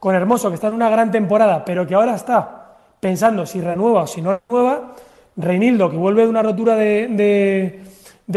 con 0.00 0.14
Hermoso, 0.14 0.48
que 0.48 0.54
está 0.54 0.68
en 0.68 0.74
una 0.74 0.88
gran 0.88 1.12
temporada, 1.12 1.64
pero 1.64 1.86
que 1.86 1.94
ahora 1.94 2.14
está 2.14 2.78
pensando 2.98 3.44
si 3.46 3.60
renueva 3.60 4.02
o 4.02 4.06
si 4.06 4.22
no 4.22 4.40
renueva, 4.48 4.94
Reinildo, 5.36 5.90
que 5.90 5.96
vuelve 5.96 6.22
de 6.22 6.28
una 6.28 6.42
rotura 6.42 6.74
de, 6.74 7.80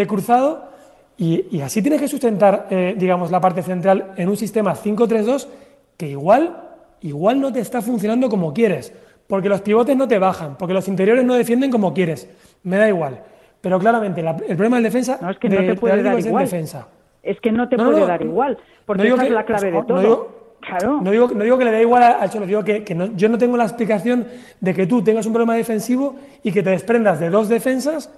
cruzado, 0.07 0.71
y, 1.17 1.61
así 1.61 1.81
tienes 1.81 2.01
que 2.01 2.07
sustentar, 2.09 2.67
eh, 2.69 2.95
digamos, 2.97 3.31
la 3.31 3.39
parte 3.39 3.63
central 3.63 4.13
en 4.17 4.27
un 4.27 4.35
sistema 4.35 4.75
5-3-2 4.75 5.47
que 5.95 6.09
igual, 6.09 6.57
igual 7.01 7.39
no 7.39 7.53
te 7.53 7.61
está 7.61 7.81
funcionando 7.81 8.29
como 8.29 8.53
quieres, 8.53 8.93
porque 9.27 9.47
los 9.47 9.61
pivotes 9.61 9.95
no 9.95 10.07
te 10.07 10.19
bajan, 10.19 10.57
porque 10.57 10.73
los 10.73 10.87
interiores 10.89 11.23
no 11.23 11.35
defienden 11.35 11.71
como 11.71 11.93
quieres, 11.93 12.29
me 12.63 12.77
da 12.77 12.89
igual. 12.89 13.21
Pero 13.61 13.79
claramente 13.79 14.19
el 14.19 14.57
problema 14.57 14.75
del 14.75 14.83
defensa 14.83 15.17
no, 15.21 15.29
es 15.29 15.37
que 15.37 15.47
no 15.47 15.55
te 15.55 15.75
puede 15.75 16.03
dar 16.03 16.19
igual. 16.19 16.43
defensa. 16.43 16.87
Es 17.21 17.39
que 17.39 17.53
no 17.53 17.69
te 17.69 17.77
puede 17.77 18.05
dar 18.05 18.21
igual, 18.21 18.57
porque 18.85 19.07
esa 19.07 19.23
es 19.23 19.31
la 19.31 19.45
clave 19.45 19.71
de 19.71 19.83
todo. 19.83 20.42
No 21.01 21.11
digo, 21.11 21.29
no 21.33 21.43
digo 21.43 21.57
que 21.57 21.65
le 21.65 21.71
dé 21.71 21.81
igual 21.81 22.03
al 22.03 22.29
Cholo, 22.29 22.45
digo 22.45 22.63
que, 22.63 22.83
yo 23.15 23.29
no 23.29 23.37
tengo 23.37 23.57
la 23.57 23.65
explicación 23.65 24.25
de 24.59 24.73
que 24.73 24.87
tú 24.87 25.03
tengas 25.03 25.25
un 25.25 25.33
problema 25.33 25.55
defensivo 25.55 26.15
y 26.41 26.51
que 26.51 26.63
te 26.63 26.69
desprendas 26.69 27.19
de 27.19 27.29
dos 27.29 27.49
defensas 27.49 28.09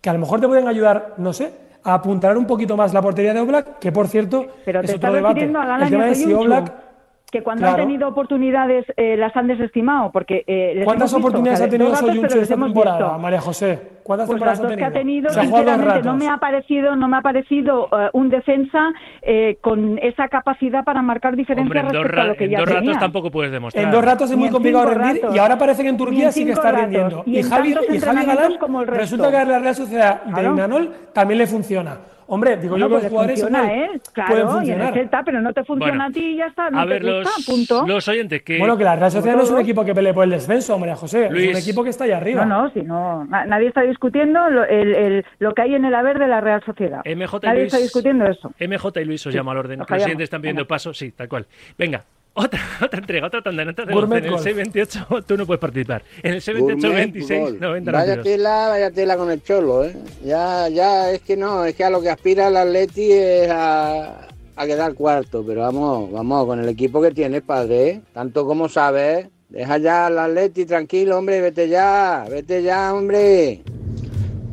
que 0.00 0.10
a 0.10 0.12
lo 0.12 0.18
mejor 0.20 0.40
te 0.40 0.46
pueden 0.46 0.68
ayudar, 0.68 1.14
no 1.18 1.32
sé, 1.32 1.52
a 1.82 1.94
apuntar 1.94 2.36
un 2.36 2.46
poquito 2.46 2.76
más 2.76 2.94
la 2.94 3.02
portería 3.02 3.34
de 3.34 3.40
Oblak, 3.40 3.78
que 3.78 3.92
por 3.92 4.08
cierto 4.08 4.46
Pero 4.64 4.80
es 4.80 4.94
otro 4.94 5.12
debate. 5.12 5.44
El 5.44 5.90
tema 5.90 6.06
de 6.06 6.14
si 6.14 6.32
Oblak 6.32 6.87
que 7.30 7.42
cuando 7.42 7.66
han 7.66 7.76
tenido 7.76 8.08
oportunidades 8.08 8.86
eh, 8.96 9.16
las 9.16 9.36
han 9.36 9.46
desestimado 9.48 10.10
porque 10.10 10.44
eh, 10.46 10.82
¿Cuántas 10.84 11.12
oportunidades 11.12 11.60
ha 11.60 11.68
tenido 11.68 11.94
Soyuncu 11.94 12.26
esta 12.26 12.56
temporada, 12.56 13.18
María 13.18 13.40
José? 13.40 13.78
¿Cuántas 14.02 14.26
pues 14.26 14.36
temporadas 14.36 14.60
ha 14.60 14.68
tenido? 14.68 14.78
Que 14.78 14.84
ha 14.84 14.92
tenido 14.92 15.30
sinceramente 15.30 16.02
no 16.02 16.16
me 16.16 16.28
ha 16.28 16.38
parecido 16.38 16.96
no 16.96 17.08
me 17.08 17.16
ha 17.18 17.20
parecido 17.20 17.86
uh, 17.86 18.16
un 18.18 18.30
defensa 18.30 18.92
eh, 19.22 19.58
con 19.60 19.98
esa 19.98 20.28
capacidad 20.28 20.84
para 20.84 21.02
marcar 21.02 21.36
diferencias 21.36 21.84
Hombre, 21.84 21.98
respecto 22.00 22.20
a 22.20 22.24
lo 22.24 22.34
que 22.36 22.44
en 22.44 22.50
ya 22.50 22.58
dos 22.60 22.68
tenía. 22.68 22.80
ratos 22.80 23.00
tampoco 23.00 23.30
puedes 23.30 23.52
demostrar. 23.52 23.84
En 23.84 23.90
dos 23.90 24.04
ratos 24.04 24.30
es 24.30 24.36
muy 24.36 24.48
complicado 24.50 24.86
rendir 24.86 25.22
y 25.34 25.38
ahora 25.38 25.58
parece 25.58 25.82
que 25.82 25.88
en 25.90 25.96
Turquía 25.96 26.32
sí 26.32 26.44
que 26.46 26.52
está 26.52 26.72
ratos. 26.72 26.80
rindiendo. 26.86 27.22
Y, 27.26 27.38
y 27.38 27.42
Javi, 27.42 27.74
y 27.90 27.98
Javi 27.98 28.24
Galán 28.24 28.56
como 28.58 28.80
el 28.80 28.86
resto. 28.86 29.00
resulta 29.02 29.30
que 29.30 29.36
a 29.36 29.44
la 29.44 29.58
Real 29.58 29.74
Sociedad 29.74 30.22
de 30.22 30.42
Imanol 30.44 30.94
también 31.12 31.38
le 31.38 31.46
funciona. 31.46 31.98
Hombre, 32.30 32.58
digo 32.58 32.76
yo 32.76 32.86
que 32.88 32.92
pues 32.92 33.02
los 33.04 33.10
jugadores 33.10 33.40
funciona, 33.40 33.74
¿eh? 33.74 33.88
claro, 34.12 34.28
pueden 34.30 34.46
y 34.46 34.50
en 34.50 34.56
funcionar. 34.56 34.88
el 34.88 34.94
Celta, 34.94 35.22
pero 35.24 35.40
no 35.40 35.52
te 35.54 35.64
funciona 35.64 35.92
Bueno, 35.92 36.04
a 36.04 36.10
ti 36.12 36.20
y 36.24 36.36
ya 36.36 36.46
está, 36.46 36.68
no 36.70 36.78
a 36.80 36.82
te 36.82 36.88
ver, 36.90 37.02
gusta, 37.02 37.30
los, 37.36 37.46
punto. 37.46 37.86
los 37.86 38.06
oyentes 38.08 38.42
que... 38.42 38.58
Bueno, 38.58 38.76
que 38.76 38.84
la 38.84 38.96
Real 38.96 39.10
Sociedad 39.10 39.36
no 39.36 39.42
es 39.44 39.50
un 39.50 39.60
equipo 39.60 39.82
que 39.84 39.94
pelee 39.94 40.12
por 40.12 40.24
el 40.24 40.30
descenso, 40.30 40.78
María 40.78 40.94
José. 40.96 41.30
Luis. 41.30 41.50
Es 41.50 41.56
un 41.56 41.62
equipo 41.62 41.82
que 41.82 41.90
está 41.90 42.04
ahí 42.04 42.12
arriba. 42.12 42.44
No, 42.44 42.64
no, 42.64 42.70
si 42.70 42.82
no, 42.82 43.24
na- 43.24 43.46
nadie 43.46 43.68
está 43.68 43.80
discutiendo 43.80 44.50
lo, 44.50 44.64
el, 44.64 44.94
el- 44.94 45.26
lo 45.38 45.54
que 45.54 45.62
hay 45.62 45.74
en 45.74 45.84
el 45.86 45.94
haber 45.94 46.18
de 46.18 46.28
la 46.28 46.40
Real 46.42 46.62
Sociedad. 46.64 47.00
MJ 47.06 47.38
y 47.42 47.46
nadie 47.46 47.60
Luis- 47.60 47.72
está 47.72 47.78
discutiendo 47.78 48.26
eso. 48.26 48.52
MJ 48.60 49.00
y 49.00 49.04
Luis 49.06 49.26
os 49.26 49.34
llamo 49.34 49.50
al 49.52 49.56
orden. 49.58 49.78
Los 49.78 49.88
siguientes 49.88 50.24
están 50.24 50.42
pidiendo 50.42 50.60
Venga. 50.64 50.68
paso. 50.68 50.92
Sí, 50.92 51.12
tal 51.12 51.28
cual. 51.28 51.46
Venga, 51.78 52.04
otra, 52.38 52.60
otra 52.82 52.98
entrega, 53.00 53.26
otra 53.26 53.42
tanda. 53.42 53.62
En, 53.62 53.68
en 53.68 53.74
el 53.78 53.94
golf. 54.30 54.42
628 54.42 55.06
tú 55.26 55.36
no 55.36 55.46
puedes 55.46 55.60
participar. 55.60 56.02
En 56.22 56.34
el 56.34 56.40
628 56.40 56.88
Gourmet 56.88 57.12
26 57.12 57.40
Golf. 57.40 57.60
90 57.60 57.92
Vaya 57.92 58.16
92. 58.16 58.24
tela, 58.24 58.68
vaya 58.68 58.90
tela 58.90 59.16
con 59.16 59.30
el 59.30 59.42
cholo, 59.42 59.84
¿eh? 59.84 59.96
Ya, 60.24 60.68
ya, 60.68 61.10
es 61.10 61.20
que 61.22 61.36
no, 61.36 61.64
es 61.64 61.74
que 61.74 61.84
a 61.84 61.90
lo 61.90 62.00
que 62.00 62.10
aspira 62.10 62.48
el 62.48 62.56
Atleti 62.56 63.10
es 63.12 63.50
a, 63.50 64.28
a 64.56 64.66
quedar 64.66 64.94
cuarto, 64.94 65.44
pero 65.46 65.62
vamos, 65.62 66.10
vamos, 66.12 66.46
con 66.46 66.60
el 66.60 66.68
equipo 66.68 67.02
que 67.02 67.10
tienes, 67.10 67.42
padre, 67.42 68.02
tanto 68.12 68.46
como 68.46 68.68
sabes, 68.68 69.28
deja 69.48 69.78
ya 69.78 70.06
al 70.06 70.18
Atleti 70.18 70.64
tranquilo, 70.64 71.18
hombre, 71.18 71.40
vete 71.40 71.68
ya, 71.68 72.24
vete 72.30 72.62
ya, 72.62 72.94
hombre. 72.94 73.62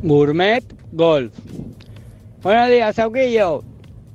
Gourmet 0.02 0.64
Golf. 0.92 1.32
Buenos 2.42 2.68
días, 2.68 2.94
Sauquillo. 2.94 3.64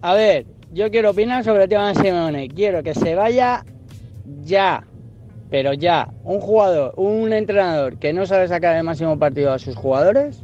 A 0.01 0.13
ver, 0.13 0.45
yo 0.73 0.89
quiero 0.89 1.11
opinar 1.11 1.43
sobre 1.43 1.63
el 1.63 1.69
tema 1.69 1.89
de 1.89 1.95
Simeone. 1.95 2.47
Quiero 2.49 2.81
que 2.81 2.93
se 2.93 3.15
vaya 3.15 3.65
ya, 4.43 4.83
pero 5.49 5.73
ya. 5.73 6.09
Un 6.23 6.39
jugador, 6.39 6.93
un 6.95 7.33
entrenador 7.33 7.97
que 7.97 8.13
no 8.13 8.25
sabe 8.25 8.47
sacar 8.47 8.75
el 8.77 8.83
máximo 8.83 9.19
partido 9.19 9.51
a 9.51 9.59
sus 9.59 9.75
jugadores, 9.75 10.41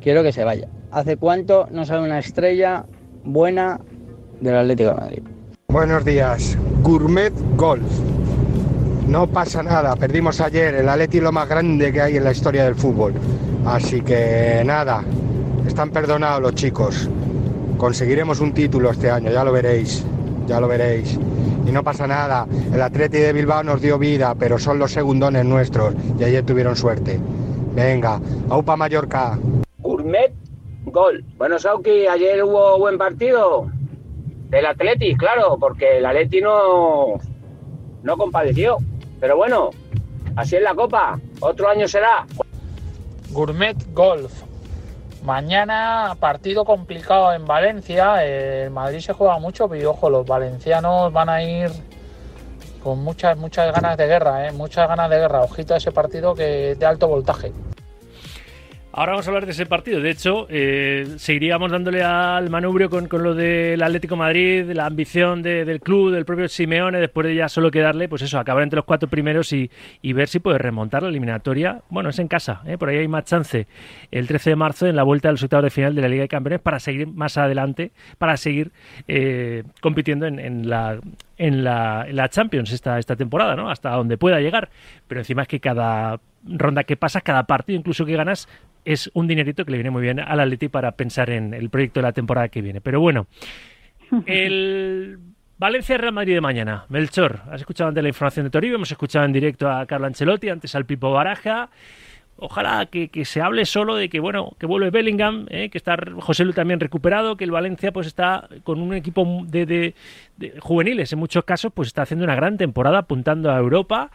quiero 0.00 0.22
que 0.22 0.32
se 0.32 0.44
vaya. 0.44 0.68
¿Hace 0.90 1.16
cuánto 1.16 1.66
no 1.70 1.84
sale 1.84 2.02
una 2.02 2.18
estrella 2.18 2.84
buena 3.24 3.80
del 4.40 4.56
Atlético 4.56 4.90
de 4.90 4.96
Madrid? 4.96 5.22
Buenos 5.68 6.04
días. 6.04 6.56
Gourmet 6.82 7.32
Golf. 7.56 7.90
No 9.08 9.26
pasa 9.26 9.62
nada, 9.62 9.96
perdimos 9.96 10.40
ayer 10.40 10.74
el 10.74 10.88
Atleti 10.88 11.20
lo 11.20 11.32
más 11.32 11.48
grande 11.48 11.92
que 11.92 12.00
hay 12.00 12.16
en 12.16 12.24
la 12.24 12.30
historia 12.30 12.64
del 12.64 12.76
fútbol. 12.76 13.14
Así 13.64 14.00
que 14.02 14.62
nada, 14.64 15.02
están 15.66 15.90
perdonados 15.90 16.42
los 16.42 16.54
chicos. 16.54 17.10
Conseguiremos 17.82 18.38
un 18.38 18.54
título 18.54 18.92
este 18.92 19.10
año, 19.10 19.32
ya 19.32 19.42
lo 19.42 19.50
veréis, 19.50 20.06
ya 20.46 20.60
lo 20.60 20.68
veréis. 20.68 21.18
Y 21.66 21.72
no 21.72 21.82
pasa 21.82 22.06
nada, 22.06 22.46
el 22.72 22.80
Atleti 22.80 23.18
de 23.18 23.32
Bilbao 23.32 23.64
nos 23.64 23.82
dio 23.82 23.98
vida, 23.98 24.36
pero 24.36 24.56
son 24.56 24.78
los 24.78 24.92
segundones 24.92 25.44
nuestros 25.44 25.92
y 26.16 26.22
ayer 26.22 26.46
tuvieron 26.46 26.76
suerte. 26.76 27.18
Venga, 27.74 28.20
aupa 28.50 28.76
Mallorca. 28.76 29.36
Gourmet 29.78 30.32
Gol. 30.84 31.24
Bueno, 31.36 31.58
Sauki, 31.58 32.06
ayer 32.06 32.44
hubo 32.44 32.78
buen 32.78 32.96
partido 32.98 33.66
del 34.48 34.64
Atleti, 34.64 35.16
claro, 35.16 35.56
porque 35.58 35.98
el 35.98 36.06
Atleti 36.06 36.40
no, 36.40 37.14
no 38.04 38.16
compadeció. 38.16 38.76
Pero 39.18 39.36
bueno, 39.36 39.70
así 40.36 40.54
es 40.54 40.62
la 40.62 40.76
Copa. 40.76 41.18
Otro 41.40 41.68
año 41.68 41.88
será. 41.88 42.26
Gourmet 43.32 43.76
Golf. 43.92 44.51
Mañana 45.22 46.16
partido 46.18 46.64
complicado 46.64 47.32
en 47.32 47.44
Valencia. 47.44 48.24
El 48.24 48.70
Madrid 48.70 48.98
se 48.98 49.12
juega 49.12 49.38
mucho, 49.38 49.68
pero 49.68 49.90
ojo, 49.90 50.10
los 50.10 50.26
valencianos 50.26 51.12
van 51.12 51.28
a 51.28 51.42
ir 51.42 51.70
con 52.82 52.98
muchas, 52.98 53.36
muchas 53.36 53.72
ganas 53.72 53.96
de 53.96 54.06
guerra, 54.08 54.48
¿eh? 54.48 54.52
muchas 54.52 54.88
ganas 54.88 55.08
de 55.08 55.18
guerra. 55.18 55.42
Ojito 55.42 55.74
a 55.74 55.76
ese 55.76 55.92
partido 55.92 56.34
que 56.34 56.72
es 56.72 56.78
de 56.78 56.86
alto 56.86 57.06
voltaje. 57.06 57.52
Ahora 58.94 59.12
vamos 59.12 59.26
a 59.26 59.30
hablar 59.30 59.46
de 59.46 59.52
ese 59.52 59.64
partido. 59.64 60.00
De 60.02 60.10
hecho, 60.10 60.46
eh, 60.50 61.14
seguiríamos 61.16 61.70
dándole 61.70 62.02
al 62.02 62.50
manubrio 62.50 62.90
con, 62.90 63.08
con 63.08 63.22
lo 63.22 63.34
del 63.34 63.82
Atlético 63.82 64.16
Madrid, 64.16 64.70
la 64.74 64.84
ambición 64.84 65.42
de- 65.42 65.64
del 65.64 65.80
club, 65.80 66.10
del 66.12 66.26
propio 66.26 66.46
Simeone, 66.46 67.00
después 67.00 67.26
de 67.26 67.34
ya 67.34 67.48
solo 67.48 67.70
quedarle, 67.70 68.10
pues 68.10 68.20
eso, 68.20 68.38
acabar 68.38 68.62
entre 68.62 68.76
los 68.76 68.84
cuatro 68.84 69.08
primeros 69.08 69.50
y, 69.54 69.70
y 70.02 70.12
ver 70.12 70.28
si 70.28 70.40
puede 70.40 70.58
remontar 70.58 71.02
la 71.02 71.08
eliminatoria. 71.08 71.80
Bueno, 71.88 72.10
es 72.10 72.18
en 72.18 72.28
casa, 72.28 72.60
¿eh? 72.66 72.76
por 72.76 72.90
ahí 72.90 72.98
hay 72.98 73.08
más 73.08 73.24
chance 73.24 73.66
el 74.10 74.26
13 74.26 74.50
de 74.50 74.56
marzo 74.56 74.86
en 74.86 74.94
la 74.94 75.04
vuelta 75.04 75.30
los 75.30 75.42
octavos 75.42 75.64
de 75.64 75.70
final 75.70 75.94
de 75.94 76.02
la 76.02 76.08
Liga 76.08 76.22
de 76.22 76.28
Campeones 76.28 76.60
para 76.60 76.78
seguir 76.78 77.06
más 77.06 77.38
adelante, 77.38 77.92
para 78.18 78.36
seguir 78.36 78.72
eh, 79.08 79.62
compitiendo 79.80 80.26
en, 80.26 80.38
en 80.38 80.68
la 80.68 80.98
en 81.38 81.64
la, 81.64 82.04
en 82.06 82.14
la 82.14 82.28
Champions 82.28 82.70
esta, 82.72 82.98
esta 83.00 83.16
temporada, 83.16 83.56
¿no? 83.56 83.68
Hasta 83.68 83.90
donde 83.90 84.16
pueda 84.16 84.38
llegar. 84.38 84.68
Pero 85.08 85.22
encima 85.22 85.42
es 85.42 85.48
que 85.48 85.58
cada 85.58 86.20
ronda 86.44 86.84
que 86.84 86.96
pasas, 86.96 87.22
cada 87.22 87.44
partido, 87.44 87.78
incluso 87.78 88.04
que 88.04 88.16
ganas, 88.16 88.48
es 88.84 89.10
un 89.14 89.28
dinerito 89.28 89.64
que 89.64 89.70
le 89.70 89.76
viene 89.78 89.90
muy 89.90 90.02
bien 90.02 90.18
al 90.20 90.40
Atleti 90.40 90.68
para 90.68 90.92
pensar 90.92 91.30
en 91.30 91.54
el 91.54 91.70
proyecto 91.70 92.00
de 92.00 92.02
la 92.04 92.12
temporada 92.12 92.48
que 92.48 92.62
viene. 92.62 92.80
Pero 92.80 93.00
bueno, 93.00 93.26
el 94.26 95.18
Valencia 95.58 95.96
Real 95.96 96.12
Madrid 96.12 96.34
de 96.34 96.40
mañana. 96.40 96.84
Melchor, 96.88 97.40
has 97.50 97.60
escuchado 97.60 97.88
antes 97.88 98.02
la 98.02 98.08
información 98.08 98.44
de 98.44 98.50
Toribio, 98.50 98.76
hemos 98.76 98.90
escuchado 98.90 99.24
en 99.24 99.32
directo 99.32 99.70
a 99.70 99.86
Carlo 99.86 100.06
Ancelotti, 100.06 100.48
antes 100.48 100.74
al 100.74 100.84
Pipo 100.86 101.12
Baraja. 101.12 101.70
Ojalá 102.36 102.86
que, 102.86 103.08
se 103.24 103.40
hable 103.40 103.64
solo 103.66 103.94
de 103.94 104.08
que 104.08 104.18
bueno 104.18 104.56
que 104.58 104.66
vuelve 104.66 104.90
Bellingham, 104.90 105.46
eh, 105.50 105.68
que 105.68 105.78
está 105.78 105.96
José 106.18 106.44
Lu 106.44 106.52
también 106.52 106.80
recuperado, 106.80 107.36
que 107.36 107.44
el 107.44 107.52
Valencia 107.52 107.92
pues 107.92 108.08
está 108.08 108.48
con 108.64 108.80
un 108.80 108.94
equipo 108.94 109.44
de- 109.46 109.94
de 110.38 110.54
juveniles 110.58 111.12
en 111.12 111.20
muchos 111.20 111.44
casos, 111.44 111.72
pues 111.72 111.88
está 111.88 112.02
haciendo 112.02 112.24
una 112.24 112.34
gran 112.34 112.56
temporada 112.56 112.98
apuntando 112.98 113.52
a 113.52 113.58
Europa. 113.58 114.10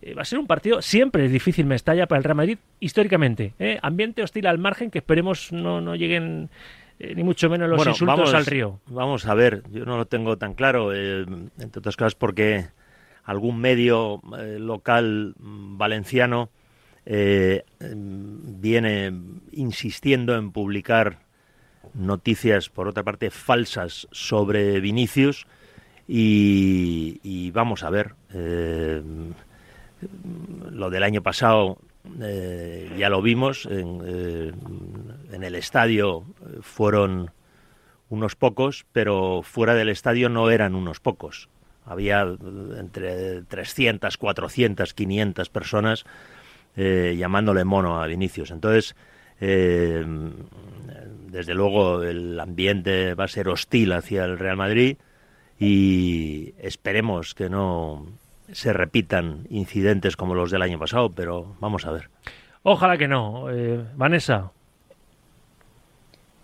Eh, 0.00 0.14
va 0.14 0.22
a 0.22 0.24
ser 0.24 0.38
un 0.38 0.46
partido 0.46 0.80
siempre 0.80 1.24
es 1.26 1.32
difícil 1.32 1.66
Mestalla 1.66 2.06
para 2.06 2.18
el 2.18 2.24
Real 2.24 2.36
Madrid 2.36 2.58
históricamente. 2.80 3.54
¿eh? 3.58 3.78
Ambiente 3.82 4.22
hostil 4.22 4.46
al 4.46 4.58
margen 4.58 4.90
que 4.90 4.98
esperemos 4.98 5.52
no, 5.52 5.80
no 5.80 5.96
lleguen 5.96 6.50
eh, 6.98 7.14
ni 7.14 7.24
mucho 7.24 7.50
menos 7.50 7.68
los 7.68 7.86
insultos 7.86 8.18
vamos, 8.18 8.34
al 8.34 8.46
río. 8.46 8.80
Vamos 8.86 9.26
a 9.26 9.34
ver, 9.34 9.62
yo 9.70 9.84
no 9.84 9.96
lo 9.96 10.06
tengo 10.06 10.38
tan 10.38 10.54
claro, 10.54 10.94
entre 10.94 11.78
otras 11.78 11.96
cosas 11.96 12.14
porque 12.14 12.66
algún 13.24 13.58
medio 13.60 14.20
local 14.58 15.34
mm, 15.38 15.78
valenciano 15.78 16.50
mm, 17.04 18.60
viene 18.60 19.12
insistiendo 19.52 20.36
en 20.36 20.52
publicar 20.52 21.18
noticias, 21.94 22.68
por 22.68 22.88
otra 22.88 23.02
parte, 23.02 23.30
falsas 23.30 24.06
sobre 24.12 24.80
Vinicius 24.80 25.46
y, 26.06 27.20
y 27.22 27.50
vamos 27.50 27.82
a 27.82 27.90
ver. 27.90 28.14
eh, 28.32 29.02
lo 30.70 30.90
del 30.90 31.02
año 31.02 31.22
pasado 31.22 31.78
eh, 32.20 32.90
ya 32.96 33.10
lo 33.10 33.22
vimos, 33.22 33.66
en, 33.66 34.00
eh, 34.04 34.52
el 35.30 35.54
estadio 35.54 36.24
eh, 36.40 36.58
fueron 36.62 37.30
unos 38.08 38.36
pocos, 38.36 38.86
pero 38.92 39.42
fuera 39.42 39.74
del 39.74 39.88
estadio 39.88 40.28
no 40.28 40.50
eran 40.50 40.74
unos 40.74 41.00
pocos. 41.00 41.48
Había 41.84 42.22
entre 42.22 43.42
300, 43.42 44.16
400, 44.16 44.94
500 44.94 45.48
personas 45.48 46.04
llamándole 46.76 47.64
mono 47.64 48.00
a 48.00 48.06
Vinicius. 48.06 48.52
Entonces, 48.52 48.94
desde 49.40 50.04
luego 51.54 52.04
el 52.04 52.38
ambiente 52.38 53.14
va 53.14 53.24
a 53.24 53.28
ser 53.28 53.48
hostil 53.48 53.92
hacia 53.92 54.26
el 54.26 54.38
Real 54.38 54.56
Madrid 54.56 54.96
y 55.58 56.54
esperemos 56.58 57.34
que 57.34 57.48
no 57.48 58.06
se 58.52 58.72
repitan 58.72 59.46
incidentes 59.50 60.16
como 60.16 60.34
los 60.34 60.50
del 60.50 60.62
año 60.62 60.78
pasado, 60.78 61.10
pero 61.10 61.56
vamos 61.60 61.84
a 61.86 61.90
ver. 61.92 62.08
Ojalá 62.62 62.96
que 62.98 63.08
no. 63.08 63.50
Eh, 63.50 63.84
Vanessa, 63.94 64.50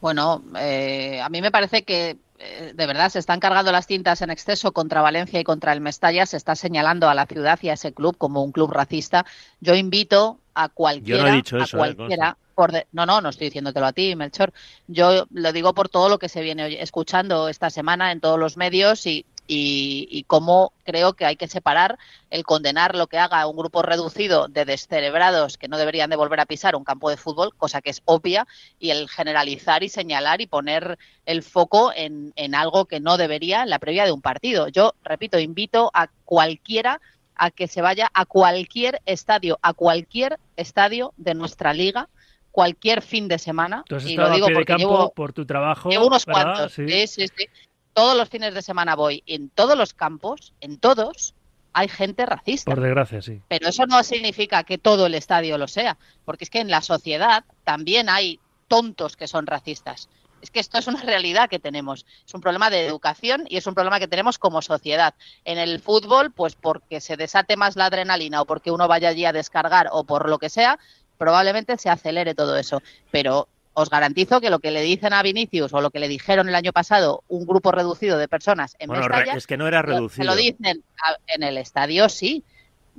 Bueno, 0.00 0.42
eh, 0.58 1.20
a 1.23 1.28
mí 1.28 1.40
me 1.40 1.50
parece 1.50 1.82
que 1.82 2.18
eh, 2.38 2.73
de 2.75 2.87
verdad 2.87 3.08
se 3.08 3.18
están 3.18 3.40
cargando 3.40 3.73
las 3.73 3.87
tintas 3.87 4.20
en 4.20 4.30
exceso 4.30 4.73
contra 4.73 5.00
Valencia 5.00 5.40
y 5.40 5.44
contra 5.44 5.73
el 5.73 5.80
Mestalla. 5.80 6.26
Se 6.26 6.37
está 6.37 6.54
señalando 6.56 7.08
a 7.08 7.14
la 7.14 7.26
ciudad 7.26 7.58
y 7.62 7.70
a 7.70 7.75
ese 7.75 7.92
club 7.94 8.16
como 8.18 8.42
un 8.42 8.52
club 8.52 8.70
racista. 8.70 9.25
Yo 9.61 9.75
invito 9.75 10.38
a 10.54 10.68
cualquiera, 10.68 11.18
Yo 11.20 11.26
no 11.28 11.32
he 11.32 11.37
dicho 11.37 11.56
a 11.56 11.64
eso, 11.64 11.76
eh, 11.78 11.94
cualquiera, 11.96 12.37
por 12.54 12.70
de- 12.73 12.87
no, 12.92 13.06
no, 13.06 13.20
no 13.20 13.30
estoy 13.30 13.46
diciéndotelo 13.46 13.87
a 13.87 13.92
ti, 13.92 14.14
Melchor. 14.14 14.52
Yo 14.88 15.26
lo 15.32 15.52
digo 15.52 15.75
por 15.75 15.88
todo 15.88 16.08
lo 16.08 16.18
que 16.18 16.28
se 16.28 16.42
viene 16.42 16.80
escuchando 16.82 17.49
esta 17.49 17.70
semana 17.70 18.12
en 18.12 18.20
todos 18.20 18.38
los 18.38 18.56
medios 18.56 19.06
y, 19.06 19.25
y, 19.47 20.09
y 20.11 20.25
cómo 20.25 20.73
creo 20.85 21.15
que 21.15 21.25
hay 21.25 21.37
que 21.37 21.49
separar 21.49 21.99
el 22.31 22.45
condenar 22.45 22.95
lo 22.95 23.07
que 23.07 23.19
haga 23.19 23.47
un 23.47 23.57
grupo 23.57 23.83
reducido 23.83 24.49
de 24.49 24.65
descerebrados 24.65 25.59
que 25.59 25.69
no 25.69 25.79
deberían 25.79 26.11
de 26.11 26.17
volver 26.17 26.41
a 26.41 26.47
pisar 26.47 26.77
un 26.77 26.85
campo 26.85 27.11
de 27.11 27.17
fútbol, 27.17 27.55
cosa 27.57 27.83
que 27.83 27.91
es 27.91 28.03
obvia, 28.05 28.47
y 28.79 28.91
el 28.91 29.09
generalizar 29.09 29.83
y 29.83 29.89
señalar 29.89 30.41
y 30.41 30.47
poner 30.47 30.99
el 31.27 31.43
foco 31.43 31.93
en, 31.95 32.33
en 32.37 32.55
algo 32.55 32.87
que 32.87 33.01
no 33.01 33.17
debería 33.17 33.63
en 33.63 33.71
la 33.71 33.79
previa 33.79 34.05
de 34.05 34.13
un 34.13 34.23
partido. 34.23 34.69
Yo, 34.69 34.95
repito, 35.03 35.39
invito 35.39 35.91
a 35.95 36.09
cualquiera 36.25 37.01
a 37.37 37.51
que 37.51 37.67
se 37.67 37.83
vaya 37.83 38.11
a 38.15 38.27
cualquier 38.27 39.01
estadio, 39.07 39.59
a 39.63 39.73
cualquier 39.73 40.39
estadio 40.57 41.13
de 41.17 41.35
nuestra 41.35 41.73
liga, 41.73 42.09
cualquier 42.51 43.03
fin 43.03 43.29
de 43.29 43.39
semana. 43.39 43.85
has 43.91 44.07
y 44.07 44.17
lo 44.17 44.31
digo 44.31 44.47
porque 44.47 44.65
campo 44.65 44.79
llevo, 44.79 45.13
por 45.13 45.33
tu 45.33 45.45
trabajo. 45.45 45.91
llevo 45.91 46.07
unos 46.07 46.25
¿verdad? 46.25 46.43
cuantos. 46.43 46.73
Sí, 46.75 47.07
sí, 47.07 47.27
sí. 47.27 47.47
Todos 47.95 48.17
los 48.17 48.29
fines 48.29 48.55
de 48.55 48.63
semana 48.63 48.95
voy. 48.97 49.23
En 49.27 49.49
todos 49.49 49.79
los 49.79 49.95
campos, 49.95 50.53
en 50.61 50.79
todos, 50.79 51.35
hay 51.73 51.89
gente 51.89 52.27
racista. 52.27 52.71
Por 52.71 52.83
desgracia, 52.83 53.23
sí. 53.23 53.41
Pero 53.49 53.69
eso 53.69 53.87
no 53.87 54.03
significa 54.03 54.65
que 54.65 54.79
todo 54.79 55.07
el 55.07 55.15
estadio 55.15 55.59
lo 55.59 55.69
sea, 55.69 55.97
porque 56.25 56.45
es 56.45 56.51
que 56.51 56.61
en 56.61 56.71
la 56.71 56.83
sociedad 56.83 57.45
también 57.65 58.09
hay 58.09 58.41
tontos 58.69 59.17
que 59.17 59.29
son 59.29 59.47
racistas. 59.47 60.09
Es 60.41 60.51
que 60.51 60.61
esto 60.61 60.79
es 60.79 60.87
una 60.87 61.01
realidad 61.01 61.49
que 61.49 61.59
tenemos. 61.59 62.05
Es 62.27 62.35
un 62.35 62.41
problema 62.41 62.69
de 62.69 62.87
educación 62.87 63.45
y 63.49 63.57
es 63.57 63.67
un 63.67 63.75
problema 63.75 63.99
que 63.99 64.09
tenemos 64.09 64.39
como 64.39 64.61
sociedad. 64.61 65.15
En 65.45 65.59
el 65.59 65.80
fútbol, 65.80 66.33
pues 66.33 66.54
porque 66.54 67.00
se 67.00 67.17
desate 67.17 67.57
más 67.57 67.76
la 67.76 67.87
adrenalina 67.87 68.43
o 68.43 68.45
porque 68.45 68.71
uno 68.71 68.87
vaya 68.87 69.09
allí 69.09 69.25
a 69.25 69.33
descargar 69.33 69.89
o 69.91 70.04
por 70.04 70.28
lo 70.28 70.39
que 70.39 70.50
sea, 70.50 70.78
probablemente 71.17 71.78
se 71.78 71.89
acelere 71.89 72.35
todo 72.35 72.57
eso. 72.57 72.83
Pero 73.11 73.49
os 73.75 73.91
garantizo 73.91 74.41
que 74.41 74.50
lo 74.50 74.60
que 74.60 74.71
le 74.71 74.82
dicen 74.82 75.13
a 75.13 75.23
Vinicius 75.23 75.73
o 75.75 75.80
lo 75.80 75.91
que 75.91 75.99
le 75.99 76.08
dijeron 76.08 76.49
el 76.49 76.54
año 76.54 76.73
pasado 76.73 77.23
un 77.28 77.45
grupo 77.47 77.73
reducido 77.73 78.19
de 78.19 78.28
personas 78.28 78.76
en 78.78 78.89
Bueno, 78.89 79.02
Mestalla, 79.08 79.34
es 79.37 79.47
que 79.47 79.56
no 79.56 79.67
era 79.69 79.82
lo- 79.82 79.89
se 79.89 79.95
reducido. 79.95 80.25
lo 80.26 80.37
dicen 80.37 80.82
a- 81.02 81.17
en 81.26 81.43
el 81.43 81.58
estadio, 81.58 82.08
sí. 82.08 82.45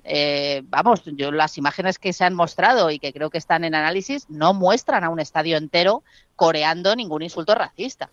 Eh, 0.04 0.62
vamos, 0.66 1.02
yo 1.06 1.32
las 1.32 1.58
imágenes 1.58 1.98
que 1.98 2.12
se 2.14 2.26
han 2.26 2.34
mostrado 2.36 2.92
y 2.92 3.00
que 3.00 3.14
creo 3.14 3.30
que 3.30 3.38
están 3.38 3.64
en 3.64 3.74
análisis 3.74 4.30
no 4.30 4.54
muestran 4.54 5.04
a 5.04 5.10
un 5.10 5.20
estadio 5.20 5.58
entero 5.58 6.04
coreando 6.36 6.96
ningún 6.96 7.22
insulto 7.24 7.56
racista. 7.56 8.10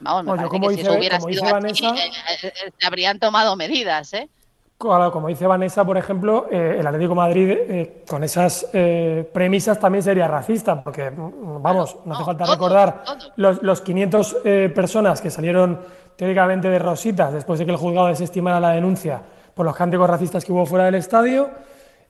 Vamos, 0.00 0.24
me 0.24 0.28
Bueno, 0.30 0.42
parece 0.48 0.50
como 0.50 0.68
que 0.68 0.74
si 0.74 0.80
eso 0.80 0.94
hubiera 0.94 1.20
sido 1.20 1.44
así, 1.54 1.86
eh, 1.86 2.10
eh, 2.42 2.52
eh, 2.66 2.70
se 2.78 2.86
habrían 2.86 3.18
tomado 3.18 3.54
medidas, 3.56 4.12
¿eh? 4.14 4.28
Como 4.78 5.28
dice 5.28 5.46
Vanessa, 5.46 5.86
por 5.86 5.96
ejemplo, 5.96 6.48
eh, 6.50 6.76
el 6.78 6.86
Atlético 6.86 7.12
de 7.12 7.16
Madrid 7.16 7.50
eh, 7.50 8.02
con 8.06 8.22
esas 8.22 8.68
eh, 8.74 9.26
premisas 9.32 9.80
también 9.80 10.02
sería 10.02 10.28
racista, 10.28 10.84
porque, 10.84 11.10
mm, 11.10 11.62
vamos, 11.62 11.96
no 12.04 12.14
hace 12.14 12.24
falta 12.24 12.44
recordar 12.44 13.02
los, 13.36 13.62
los 13.62 13.80
500 13.80 14.36
eh, 14.44 14.72
personas 14.74 15.22
que 15.22 15.30
salieron 15.30 15.80
teóricamente 16.14 16.68
de 16.68 16.78
rositas 16.78 17.32
después 17.32 17.58
de 17.58 17.64
que 17.64 17.70
el 17.70 17.78
juzgado 17.78 18.08
desestimara 18.08 18.60
la 18.60 18.72
denuncia 18.72 19.22
por 19.54 19.64
los 19.64 19.74
cánticos 19.74 20.10
racistas 20.10 20.44
que 20.44 20.52
hubo 20.52 20.66
fuera 20.66 20.84
del 20.84 20.96
estadio, 20.96 21.48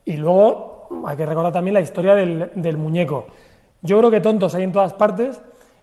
y 0.05 0.16
luego 0.16 0.88
mm, 0.90 1.07
hay 1.07 1.16
que 1.16 1.26
recordar 1.26 1.52
también 1.52 1.74
la 1.74 1.81
historia 1.81 2.16
del, 2.16 2.50
del 2.57 2.76
muñeco. 2.76 3.26
Yo 3.83 3.96
creo 3.98 4.11
que 4.11 4.20
tontos 4.20 4.57
hay 4.57 4.64
en 4.64 4.72
todas 4.72 4.92
partes. 4.92 5.40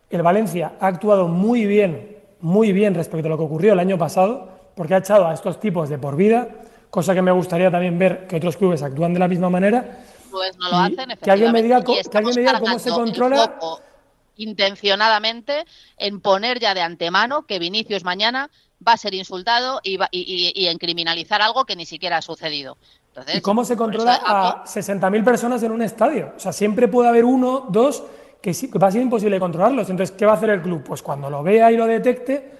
El 0.09 0.21
Valencia 0.21 0.73
ha 0.81 0.87
actuado 0.87 1.29
muy 1.29 1.65
bien, 1.65 2.17
muy 2.41 2.73
bien 2.73 2.93
respecto 2.93 3.27
a 3.27 3.29
lo 3.29 3.37
que 3.37 3.43
ocurrió 3.45 3.71
el 3.71 3.79
año 3.79 3.97
pasado, 3.97 4.49
porque 4.75 4.95
ha 4.95 4.97
echado 4.97 5.27
a 5.27 5.33
estos 5.33 5.61
tipos 5.61 5.87
de 5.87 5.97
por 5.97 6.17
vida, 6.17 6.49
cosa 6.93 7.15
que 7.15 7.23
me 7.23 7.31
gustaría 7.31 7.71
también 7.71 7.97
ver 7.97 8.27
que 8.27 8.35
otros 8.35 8.55
clubes 8.55 8.83
actúan 8.83 9.15
de 9.15 9.19
la 9.19 9.27
misma 9.27 9.49
manera. 9.49 9.97
Pues 10.29 10.55
no 10.59 10.69
lo 10.69 10.77
hacen, 10.77 11.17
que 11.19 11.31
alguien 11.31 11.51
me 11.51 11.63
diga 11.63 11.77
efectivamente, 11.79 12.09
que 12.11 12.17
alguien 12.19 12.35
me 12.35 12.41
diga 12.41 12.59
cómo 12.59 12.77
se 12.77 12.89
controla- 12.91 13.55
intencionadamente 14.35 15.65
en 15.97 16.21
poner 16.21 16.59
ya 16.59 16.75
de 16.75 16.81
antemano 16.81 17.47
que 17.47 17.57
Vinicius 17.57 18.03
mañana 18.03 18.51
va 18.87 18.93
a 18.93 18.97
ser 18.97 19.15
insultado 19.15 19.79
y, 19.83 19.97
va- 19.97 20.09
y, 20.11 20.51
y- 20.55 20.63
y 20.63 20.67
en 20.67 20.77
criminalizar 20.77 21.41
algo 21.41 21.65
que 21.65 21.75
ni 21.75 21.87
siquiera 21.87 22.17
ha 22.17 22.21
sucedido. 22.21 22.77
Entonces, 23.07 23.37
¿Y 23.37 23.41
cómo 23.41 23.65
se 23.65 23.75
por 23.75 23.87
controla 23.87 24.15
eso 24.17 24.27
a 24.27 24.63
60.000 24.65 25.23
personas 25.23 25.63
en 25.63 25.71
un 25.71 25.81
estadio? 25.81 26.33
O 26.37 26.39
sea, 26.39 26.53
siempre 26.53 26.87
puede 26.87 27.09
haber 27.09 27.25
uno, 27.25 27.65
dos, 27.69 28.03
que, 28.39 28.53
sí- 28.53 28.69
que 28.69 28.77
va 28.77 28.87
a 28.87 28.91
ser 28.91 29.01
imposible 29.01 29.39
controlarlos. 29.39 29.89
Entonces, 29.89 30.15
¿qué 30.15 30.27
va 30.27 30.33
a 30.33 30.35
hacer 30.35 30.51
el 30.51 30.61
club? 30.61 30.83
Pues 30.83 31.01
cuando 31.01 31.29
lo 31.31 31.41
vea 31.41 31.71
y 31.71 31.77
lo 31.77 31.87
detecte, 31.87 32.51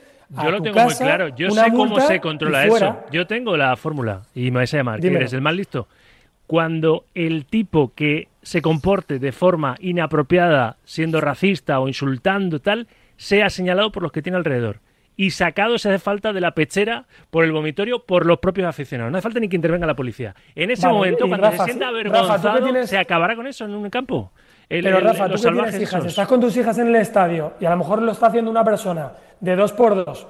Yo 0.42 0.52
lo 0.52 0.62
tengo 0.62 0.80
muy 0.84 0.96
claro. 0.96 1.28
Yo 1.30 1.52
sé 1.52 1.72
cómo 1.72 2.00
se 2.00 2.20
controla 2.20 2.66
eso. 2.66 3.00
Yo 3.12 3.28
tengo 3.28 3.56
la 3.58 3.76
fórmula 3.76 4.22
y 4.34 4.52
me 4.52 4.58
vais 4.58 4.74
a 4.74 4.78
llamar. 4.78 5.00
Dímelo. 5.00 5.20
eres 5.20 5.34
el 5.34 5.42
más 5.42 5.56
listo. 5.56 5.88
Cuando 6.48 7.06
el 7.16 7.46
tipo 7.46 7.94
que 7.96 8.28
se 8.42 8.62
comporte 8.62 9.18
de 9.20 9.32
forma 9.32 9.76
inapropiada, 9.80 10.78
siendo 10.84 11.22
racista 11.22 11.80
o 11.80 11.88
insultando 11.88 12.60
tal, 12.60 12.88
sea 13.16 13.50
señalado 13.50 13.92
por 13.92 14.04
los 14.04 14.12
que 14.12 14.22
tiene 14.22 14.38
alrededor. 14.38 14.80
Y 15.16 15.30
sacado 15.32 15.78
si 15.78 15.88
hace 15.88 16.00
falta 16.00 16.34
de 16.34 16.42
la 16.42 16.52
pechera 16.56 17.06
por 17.30 17.44
el 17.46 17.52
vomitorio 17.52 18.04
por 18.04 18.26
los 18.26 18.40
propios 18.40 18.68
aficionados. 18.68 19.12
No 19.12 19.18
hace 19.20 19.24
falta 19.24 19.40
ni 19.40 19.48
que 19.48 19.56
intervenga 19.56 19.86
la 19.88 19.96
policía. 19.96 20.36
En 20.56 20.72
ese 20.72 20.88
Vale, 20.88 20.98
momento, 20.98 21.28
cuando 21.28 21.46
Rafa, 21.50 21.66
se 21.66 21.72
sienta 21.72 21.86
Rafa, 21.92 21.98
¿tú 22.04 22.10
qué 22.12 22.18
avergonzado, 22.18 22.64
tienes- 22.64 22.90
se 22.90 22.98
acabará 22.98 23.36
con 23.36 23.46
eso 23.48 23.66
en 23.66 23.76
un 23.76 23.90
campo. 23.90 24.32
El- 24.78 24.84
Pero 24.84 24.98
el- 24.98 25.04
Rafa, 25.04 25.28
los 25.28 25.42
tú 25.42 25.48
que 25.50 25.54
tienes 25.54 25.82
hijas, 25.82 25.94
esos. 26.00 26.06
estás 26.08 26.28
con 26.28 26.40
tus 26.40 26.58
hijas 26.58 26.78
en 26.80 26.88
el 26.88 26.96
estadio 26.96 27.54
y 27.60 27.66
a 27.66 27.70
lo 27.70 27.78
mejor 27.78 28.02
lo 28.02 28.12
está 28.12 28.28
haciendo 28.28 28.50
una 28.50 28.64
persona 28.64 29.12
de 29.40 29.56
dos 29.56 29.72
por 29.74 30.04
dos. 30.04 30.28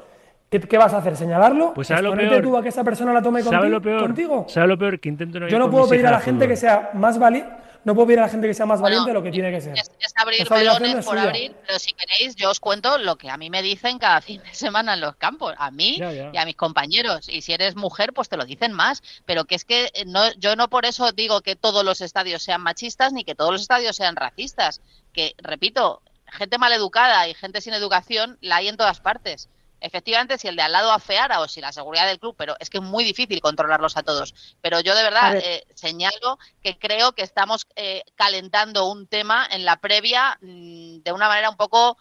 ¿Qué, 0.49 0.59
qué 0.59 0.77
vas 0.77 0.93
a 0.93 0.97
hacer? 0.97 1.15
¿Señalarlo? 1.15 1.73
Pues 1.73 1.87
¿sabes 1.87 2.03
lo 2.03 2.09
¿Exponerte 2.09 2.35
peor? 2.41 2.43
tú 2.51 2.57
a 2.57 2.61
que 2.61 2.69
esa 2.69 2.83
persona 2.83 3.11
la 3.13 3.21
tome 3.21 3.41
¿Sabe 3.41 3.55
conti- 3.67 3.69
lo 3.71 3.81
peor? 3.81 4.01
contigo? 4.01 4.45
¿Sabe 4.47 4.67
lo 4.67 4.77
peor? 4.77 4.99
Que 4.99 5.09
intento 5.09 5.39
no 5.39 5.47
Yo 5.47 5.57
no 5.57 5.69
puedo 5.71 5.87
pedir 5.89 6.05
a 6.07 6.11
la 6.11 6.19
gente 6.19 6.47
que 6.47 6.55
sea 6.55 6.91
más 6.93 7.17
valiente, 7.17 7.49
no 7.85 7.93
puedo 7.95 8.07
pedir 8.07 8.19
a 8.19 8.23
la 8.23 8.29
gente 8.29 8.47
que 8.47 8.53
sea 8.53 8.65
más 8.65 8.79
valiente 8.81 9.09
de 9.09 9.13
lo 9.13 9.21
que 9.23 9.31
tiene 9.31 9.51
que 9.51 9.59
ser. 9.61 9.77
Es, 9.77 9.91
es 9.99 10.13
abrir 10.15 10.41
Esa 10.43 10.55
melones 10.55 11.05
por 11.05 11.15
suya. 11.15 11.23
abrir, 11.23 11.55
pero 11.67 11.79
si 11.79 11.91
queréis, 11.93 12.35
yo 12.35 12.49
os 12.49 12.59
cuento 12.59 12.97
lo 12.97 13.17
que 13.17 13.29
a 13.29 13.37
mí 13.37 13.49
me 13.49 13.61
dicen 13.61 13.99
cada 13.99 14.21
fin 14.21 14.41
de 14.43 14.53
semana 14.53 14.93
en 14.93 15.01
los 15.01 15.15
campos, 15.17 15.53
a 15.57 15.69
mí 15.71 15.97
Ya, 15.97 16.11
ya. 16.11 16.31
y 16.33 16.37
a 16.37 16.45
mis 16.45 16.55
compañeros. 16.55 17.27
Y 17.29 17.41
si 17.41 17.53
eres 17.53 17.75
mujer, 17.75 18.13
pues 18.13 18.29
te 18.29 18.37
lo 18.37 18.45
dicen 18.45 18.71
más. 18.73 19.03
Pero 19.25 19.45
que 19.45 19.55
es 19.55 19.65
que 19.65 19.91
eh, 19.93 20.05
no, 20.05 20.31
yo 20.33 20.55
no 20.55 20.69
por 20.69 20.85
eso 20.85 21.11
digo 21.11 21.41
que 21.41 21.55
todos 21.55 21.83
los 21.83 22.01
estadios 22.01 22.43
sean 22.43 22.61
machistas 22.61 23.13
ni 23.13 23.23
que 23.23 23.35
todos 23.35 23.51
los 23.51 23.61
estadios 23.61 23.95
sean 23.95 24.15
racistas. 24.15 24.81
Que, 25.13 25.33
repito, 25.37 26.01
gente 26.27 26.57
maleducada 26.57 27.27
y 27.27 27.33
gente 27.33 27.61
sin 27.61 27.73
educación 27.73 28.37
la 28.41 28.57
hay 28.57 28.67
en 28.69 28.77
todas 28.77 28.99
partes. 29.01 29.49
Efectivamente, 29.85 30.37
si 30.37 30.47
el 30.47 30.55
de 30.55 30.61
al 30.61 30.71
lado 30.71 30.91
afeara 30.91 31.41
o 31.41 31.47
si 31.47 31.59
la 31.59 31.73
seguridad 31.73 32.07
del 32.07 32.17
club, 32.19 32.35
pero 32.37 32.55
es 32.59 32.69
que 32.69 32.77
es 32.77 32.83
muy 32.83 33.03
difícil 33.03 33.41
controlarlos 33.41 33.97
a 33.97 34.03
todos. 34.03 34.33
Pero 34.61 34.79
yo 34.79 34.95
de 34.95 35.03
verdad 35.03 35.33
ver. 35.33 35.43
eh, 35.45 35.63
señalo 35.75 36.39
que 36.63 36.77
creo 36.79 37.11
que 37.11 37.21
estamos 37.23 37.67
eh, 37.75 38.03
calentando 38.15 38.89
un 38.89 39.07
tema 39.07 39.45
en 39.51 39.65
la 39.65 39.75
previa 39.77 40.37
mm, 40.41 40.99
de 41.03 41.11
una 41.11 41.27
manera 41.27 41.49
un 41.49 41.57
poco 41.57 41.97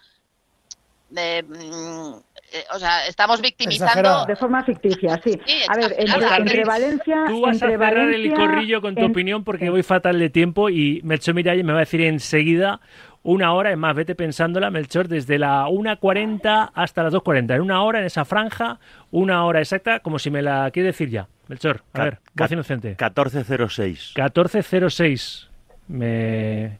de, 1.09 1.43
mm, 1.43 2.15
eh, 2.53 2.65
o 2.73 2.79
sea, 2.79 3.07
estamos 3.07 3.41
victimizando. 3.41 4.25
De 4.27 4.37
forma 4.37 4.65
ficticia, 4.65 5.21
sí. 5.23 5.39
Sí, 5.47 5.61
A 5.69 5.77
ver, 5.77 5.95
entre, 5.99 6.37
entre 6.37 6.65
Valencia. 6.65 7.25
Tú 7.27 7.41
vas 7.43 7.63
a 7.63 7.67
cerrar 7.69 7.99
el 7.99 8.33
corrillo 8.33 8.81
con 8.81 8.95
tu 8.95 9.05
en- 9.05 9.11
opinión 9.11 9.45
porque 9.45 9.69
voy 9.71 9.83
fatal 9.83 10.19
de 10.19 10.31
tiempo 10.31 10.71
y 10.71 11.01
Melchor 11.03 11.35
Miralles 11.35 11.65
me 11.65 11.73
va 11.73 11.81
a 11.81 11.87
decir 11.87 12.01
enseguida 12.03 12.81
una 13.25 13.53
hora, 13.53 13.71
es 13.71 13.79
más, 13.79 13.95
vete 13.95 14.15
pensándola, 14.15 14.71
Melchor, 14.71 15.07
desde 15.07 15.39
la 15.39 15.67
1.40 15.69 16.71
hasta 16.75 17.03
las 17.05 17.15
2.40. 17.15 17.55
En 17.55 17.61
una 17.61 17.83
hora, 17.83 18.01
en 18.01 18.07
esa 18.07 18.25
franja, 18.25 18.81
una 19.11 19.45
hora 19.45 19.61
exacta, 19.61 20.01
como 20.01 20.19
si 20.19 20.31
me 20.31 20.43
la 20.43 20.71
quiere 20.73 20.89
decir 20.89 21.09
ya. 21.09 21.29
Melchor, 21.49 21.83
a 21.93 22.05
ver, 22.05 22.19
voz 22.35 22.51
inocente. 22.51 22.89
1406. 22.89 24.15
1406. 24.17 25.51
Me, 25.89 26.79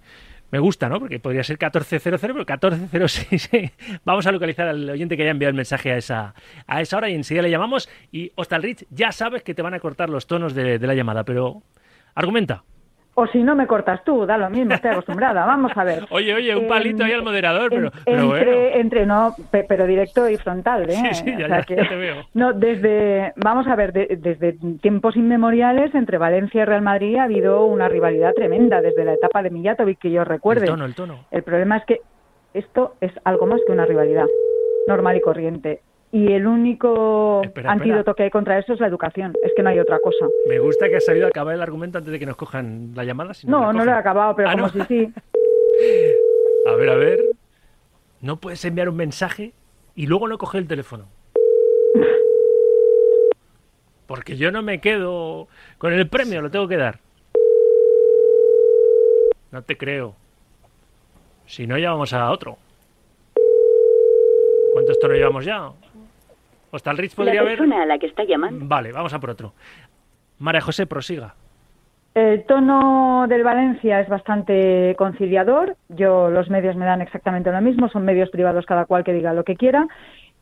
me 0.51 0.59
gusta, 0.59 0.89
¿no? 0.89 0.99
Porque 0.99 1.21
podría 1.21 1.45
ser 1.45 1.55
1400, 1.55 2.21
pero 2.21 2.35
1406. 2.35 3.51
Vamos 4.05 4.27
a 4.27 4.33
localizar 4.33 4.67
al 4.67 4.89
oyente 4.91 5.17
que 5.17 5.23
haya 5.23 5.31
enviado 5.31 5.51
el 5.51 5.57
mensaje 5.57 5.93
a 5.93 5.97
esa, 5.97 6.35
a 6.67 6.81
esa 6.81 6.97
hora 6.97 7.09
y 7.09 7.15
enseguida 7.15 7.43
le 7.43 7.51
llamamos. 7.51 7.89
Y 8.11 8.33
Hostalrich, 8.35 8.87
ya 8.91 9.13
sabes 9.13 9.43
que 9.43 9.55
te 9.55 9.63
van 9.63 9.75
a 9.75 9.81
cortar 9.81 10.11
los 10.11 10.27
tonos 10.27 10.55
de, 10.55 10.79
de 10.79 10.87
la 10.87 10.95
llamada, 10.95 11.25
pero 11.25 11.63
argumenta. 12.15 12.65
O 13.15 13.27
si 13.27 13.43
no 13.43 13.55
me 13.55 13.67
cortas 13.67 14.03
tú, 14.05 14.25
da 14.25 14.39
lo 14.39 14.49
mismo, 14.49 14.73
estoy 14.73 14.93
acostumbrada. 14.93 15.45
Vamos 15.47 15.73
a 15.77 15.85
ver. 15.85 16.07
Oye, 16.11 16.33
oye, 16.35 16.57
un 16.57 16.67
palito 16.67 17.05
ahí 17.05 17.13
al 17.13 17.23
moderador, 17.23 17.69
pero, 17.69 17.87
En- 17.89 17.93
pero 18.07 18.23
entre, 18.35 18.55
bueno. 18.55 18.77
entre, 18.81 19.07
no, 19.07 19.37
pe- 19.51 19.65
pero 19.69 19.87
directo 19.87 20.29
y 20.31 20.37
frontal, 20.39 20.89
¿eh? 20.89 20.95
Sí, 20.95 21.15
sí, 21.17 21.31
ya, 21.39 21.45
O 21.45 21.49
sea 21.49 21.59
ya, 21.59 21.63
que- 21.65 21.77
ya 21.77 21.89
te 21.89 21.97
veo. 21.97 22.15
No, 22.33 22.53
desde, 22.55 23.33
vamos 23.37 23.67
a 23.67 23.77
ver, 23.77 23.93
de- 23.93 24.17
desde 24.19 24.55
tiempos 24.81 25.15
inmemoriales 25.17 25.95
entre 25.95 26.17
Valencia 26.17 26.63
y 26.63 26.65
Real 26.65 26.81
Madrid 26.83 27.17
ha 27.17 27.25
habido 27.25 27.67
una 27.67 27.89
rivalidad 27.89 28.33
tremenda, 28.33 28.81
desde 28.81 29.05
la 29.05 29.13
etapa 29.13 29.43
de 29.43 29.51
Mijatovic 29.51 29.99
que 29.99 30.11
yo 30.11 30.25
recuerde. 30.25 30.63
El 30.65 30.71
tono, 30.71 30.85
el 30.87 30.95
tono. 30.95 31.27
El 31.31 31.43
problema 31.43 31.77
es 31.77 31.85
que 31.85 31.99
esto 32.55 32.95
es 33.03 33.13
algo 33.25 33.47
más 33.47 33.61
que 33.67 33.73
una 33.73 33.85
rivalidad 33.85 34.27
normal 34.89 35.17
y 35.17 35.21
corriente. 35.21 35.81
Y 36.15 36.31
el 36.33 36.47
único 36.47 37.41
Espera, 37.43 37.71
espera. 37.71 37.73
antídoto 37.73 38.15
que 38.15 38.25
hay 38.25 38.31
contra 38.31 38.59
eso 38.59 38.75
es 38.75 38.81
la 38.81 38.87
educación. 38.87 39.33
Es 39.43 39.53
que 39.57 39.63
no 39.63 39.71
hay 39.71 39.79
otra 39.79 39.99
cosa. 39.99 40.27
Me 40.47 40.59
gusta 40.59 40.89
que 40.89 40.97
has 40.97 41.05
sabido 41.07 41.27
acabar 41.27 41.55
el 41.55 41.63
argumento 41.63 41.97
antes 41.99 42.13
de 42.13 42.19
que 42.19 42.27
nos 42.27 42.37
cojan 42.37 42.93
la 42.95 43.05
llamada. 43.05 43.33
si 43.33 43.47
No, 43.47 43.73
no 43.73 43.83
lo 43.85 43.91
he 43.91 43.95
acabado, 43.95 44.37
pero 44.37 44.51
Ah, 44.51 44.53
como 44.53 44.67
¿no? 44.67 44.73
si 44.73 44.81
sí. 44.83 45.13
A 46.69 46.75
ver, 46.75 46.91
a 46.91 46.95
ver. 46.97 47.25
No 48.21 48.37
puedes 48.37 48.63
enviar 48.67 48.89
un 48.91 48.97
mensaje 48.97 49.53
y 49.97 50.07
luego 50.07 50.29
no 50.29 50.37
coger 50.39 50.61
el 50.63 50.69
teléfono. 50.69 51.07
Porque 54.07 54.37
yo 54.37 54.53
no 54.53 54.63
me 54.63 54.81
quedo 54.81 55.49
con 55.79 55.93
el 55.93 56.09
premio, 56.09 56.41
lo 56.43 56.51
tengo 56.51 56.69
que 56.69 56.77
dar. 56.77 56.99
No 59.51 59.63
te 59.63 59.77
creo. 59.77 60.15
Si 61.47 61.67
no, 61.67 61.77
ya 61.79 61.91
vamos 61.91 62.13
a 62.13 62.31
otro. 62.31 62.59
¿Cuántos 64.73 64.99
tonos 65.01 65.17
llevamos 65.17 65.45
ya? 65.45 65.71
¿Hostal 66.73 66.97
Rich 66.99 67.15
podría 67.15 67.35
la 67.35 67.41
haber? 67.43 67.59
persona 67.59 67.83
a 67.83 67.87
la 67.87 67.99
que 67.99 68.07
está 68.07 68.25
llamando. 68.25 68.65
Vale, 68.67 68.91
vamos 68.93 69.13
a 69.15 69.21
por 69.21 69.31
otro. 69.31 69.53
María 70.39 70.61
José, 70.61 70.87
prosiga. 70.87 71.35
El 72.15 72.45
tono 72.45 73.27
del 73.29 73.45
Valencia 73.45 74.01
es 74.01 74.09
bastante 74.09 74.95
conciliador. 74.99 75.77
Yo, 75.89 76.29
los 76.31 76.51
medios 76.51 76.75
me 76.77 76.85
dan 76.85 77.01
exactamente 77.01 77.53
lo 77.53 77.61
mismo. 77.61 77.89
Son 77.89 78.05
medios 78.05 78.31
privados, 78.31 78.67
cada 78.67 78.87
cual 78.87 79.05
que 79.05 79.13
diga 79.13 79.33
lo 79.33 79.45
que 79.45 79.55
quiera. 79.57 79.87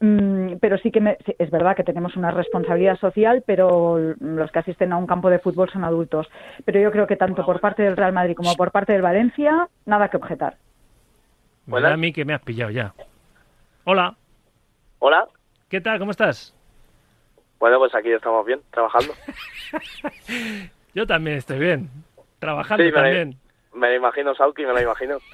Mm, 0.01 0.55
pero 0.61 0.79
sí 0.79 0.91
que 0.91 1.01
me- 1.01 1.19
es 1.39 1.51
verdad 1.51 1.77
que 1.77 1.85
tenemos 1.85 2.17
una 2.17 2.31
responsabilidad 2.31 2.97
social, 2.99 3.43
pero 3.47 3.99
los 4.19 4.51
que 4.51 4.59
asisten 4.61 4.93
a 4.93 4.97
un 4.97 5.07
campo 5.07 5.31
de 5.31 5.39
fútbol 5.41 5.69
son 5.71 5.85
adultos. 5.85 6.27
Pero 6.65 6.81
yo 6.81 6.91
creo 6.91 7.07
que 7.07 7.17
tanto 7.17 7.45
por 7.45 7.61
parte 7.61 7.83
del 7.83 7.97
Real 7.97 8.13
Madrid 8.13 8.35
como 8.35 8.55
por 8.55 8.71
parte 8.73 8.93
del 8.93 9.03
Valencia, 9.03 9.69
nada 9.85 10.09
que 10.09 10.17
objetar. 10.17 10.57
Da 11.67 11.93
a 11.93 11.97
mí 11.97 12.13
que 12.13 12.25
me 12.25 12.35
has 12.35 12.41
pillado 12.43 12.71
ya. 12.71 12.95
Hola, 13.85 14.15
Hola. 15.01 15.27
¿Qué 15.71 15.81
tal? 15.81 15.99
¿Cómo 15.99 16.11
estás? 16.11 16.55
Bueno, 17.59 17.79
pues 17.79 17.95
aquí 17.95 18.11
estamos 18.13 18.45
bien, 18.47 18.61
trabajando. 18.71 19.15
Yo 20.95 21.07
también 21.07 21.37
estoy 21.37 21.59
bien. 21.59 21.89
Trabajando 22.39 22.83
Sí, 22.85 22.91
me, 22.91 22.95
también. 22.95 23.37
me 23.75 23.89
lo 23.91 23.97
imagino, 23.97 24.35
Sauki, 24.35 24.65
me 24.65 24.73
lo 24.73 24.81
imagino. 24.83 25.19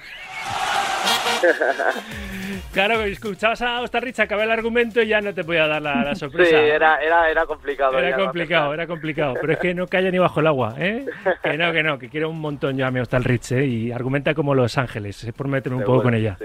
Claro, 2.72 3.00
escuchabas 3.02 3.60
a 3.62 3.80
Ostarrich 3.80 4.18
acabar 4.20 4.44
el 4.44 4.50
argumento 4.50 5.00
y 5.02 5.08
ya 5.08 5.20
no 5.20 5.32
te 5.34 5.44
podía 5.44 5.66
dar 5.66 5.80
la, 5.82 6.04
la 6.04 6.14
Sí, 6.14 6.20
sorpresa. 6.20 6.58
era, 6.60 6.96
era, 7.02 7.30
era 7.30 7.46
complicado. 7.46 7.98
Era 7.98 8.16
no 8.16 8.24
complicado, 8.24 8.74
era 8.74 8.86
complicado. 8.86 9.34
Pero 9.40 9.52
es 9.54 9.58
que 9.58 9.74
no 9.74 9.86
calla 9.86 10.10
ni 10.10 10.18
bajo 10.18 10.40
el 10.40 10.46
agua, 10.46 10.74
¿eh? 10.78 11.06
Que 11.42 11.56
no, 11.56 11.72
que 11.72 11.82
no, 11.82 11.98
que 11.98 12.08
quiero 12.10 12.28
un 12.30 12.38
montón 12.40 12.76
yo 12.76 12.86
a 12.86 12.90
mi 12.90 13.00
Ostalrich, 13.00 13.50
¿eh? 13.52 13.64
Y 13.64 13.92
argumenta 13.92 14.34
como 14.34 14.54
Los 14.54 14.76
Ángeles, 14.78 15.24
es 15.24 15.32
por 15.32 15.48
meterme 15.48 15.78
un 15.78 15.84
poco 15.84 16.02
con 16.02 16.14
ella. 16.14 16.36
sí. 16.38 16.44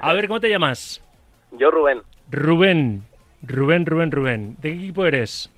A 0.00 0.12
ver, 0.12 0.28
¿cómo 0.28 0.38
te 0.40 0.48
llamas? 0.50 1.02
Yo, 1.52 1.70
Rubén, 1.70 2.02
Rubén. 2.30 3.02
Rubén, 3.46 3.86
Rubén, 3.86 4.10
Rubén. 4.10 4.56
¿De 4.60 4.70
qué 4.70 4.76
equipo 4.76 5.06
eres? 5.06 5.50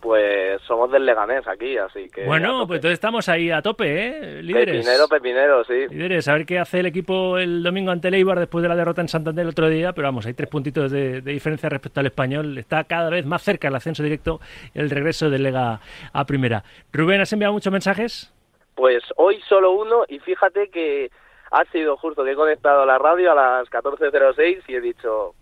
pues 0.00 0.60
somos 0.62 0.90
del 0.90 1.04
Leganés 1.04 1.46
aquí, 1.46 1.76
así 1.76 2.08
que... 2.08 2.24
a 2.24 2.26
Bueno, 2.26 2.66
pues 2.66 2.78
entonces 2.78 2.94
estamos 2.94 3.28
ahí 3.28 3.50
a 3.50 3.60
tope, 3.60 3.84
¿eh? 3.84 4.42
Líderes. 4.42 4.76
Pepinero, 4.76 5.08
pepinero, 5.08 5.64
sí. 5.64 5.88
Líderes, 5.90 6.26
a 6.26 6.32
ver 6.34 6.46
qué 6.46 6.58
hace 6.58 6.80
el 6.80 6.86
equipo 6.86 7.36
el 7.36 7.62
domingo 7.62 7.90
ante 7.90 8.08
el 8.08 8.14
Eibar 8.14 8.38
después 8.38 8.62
de 8.62 8.68
la 8.68 8.76
derrota 8.76 9.02
en 9.02 9.08
Santander 9.08 9.42
el 9.42 9.50
otro 9.50 9.68
día, 9.68 9.92
pero 9.92 10.08
vamos, 10.08 10.24
hay 10.24 10.32
tres 10.32 10.48
puntitos 10.48 10.90
de, 10.90 11.20
de 11.20 11.32
diferencia 11.32 11.68
respecto 11.68 12.00
al 12.00 12.06
español. 12.06 12.56
Está 12.56 12.84
cada 12.84 13.10
vez 13.10 13.26
más 13.26 13.42
cerca 13.42 13.68
el 13.68 13.74
ascenso 13.74 14.02
directo 14.02 14.40
y 14.74 14.80
el 14.80 14.88
regreso 14.88 15.28
del 15.28 15.42
Lega 15.42 15.80
a 16.12 16.24
primera. 16.24 16.64
Rubén, 16.92 17.20
¿has 17.20 17.32
enviado 17.32 17.52
muchos 17.52 17.72
mensajes? 17.72 18.32
Pues 18.74 19.02
hoy 19.16 19.38
solo 19.48 19.72
uno 19.72 20.04
y 20.08 20.18
fíjate 20.20 20.70
que 20.70 21.10
ha 21.50 21.64
sido 21.66 21.98
justo 21.98 22.24
que 22.24 22.32
he 22.32 22.36
conectado 22.36 22.86
la 22.86 22.96
radio 22.96 23.32
a 23.32 23.34
las 23.34 23.68
14.06 23.68 24.62
y 24.66 24.74
he 24.74 24.80
dicho... 24.80 25.34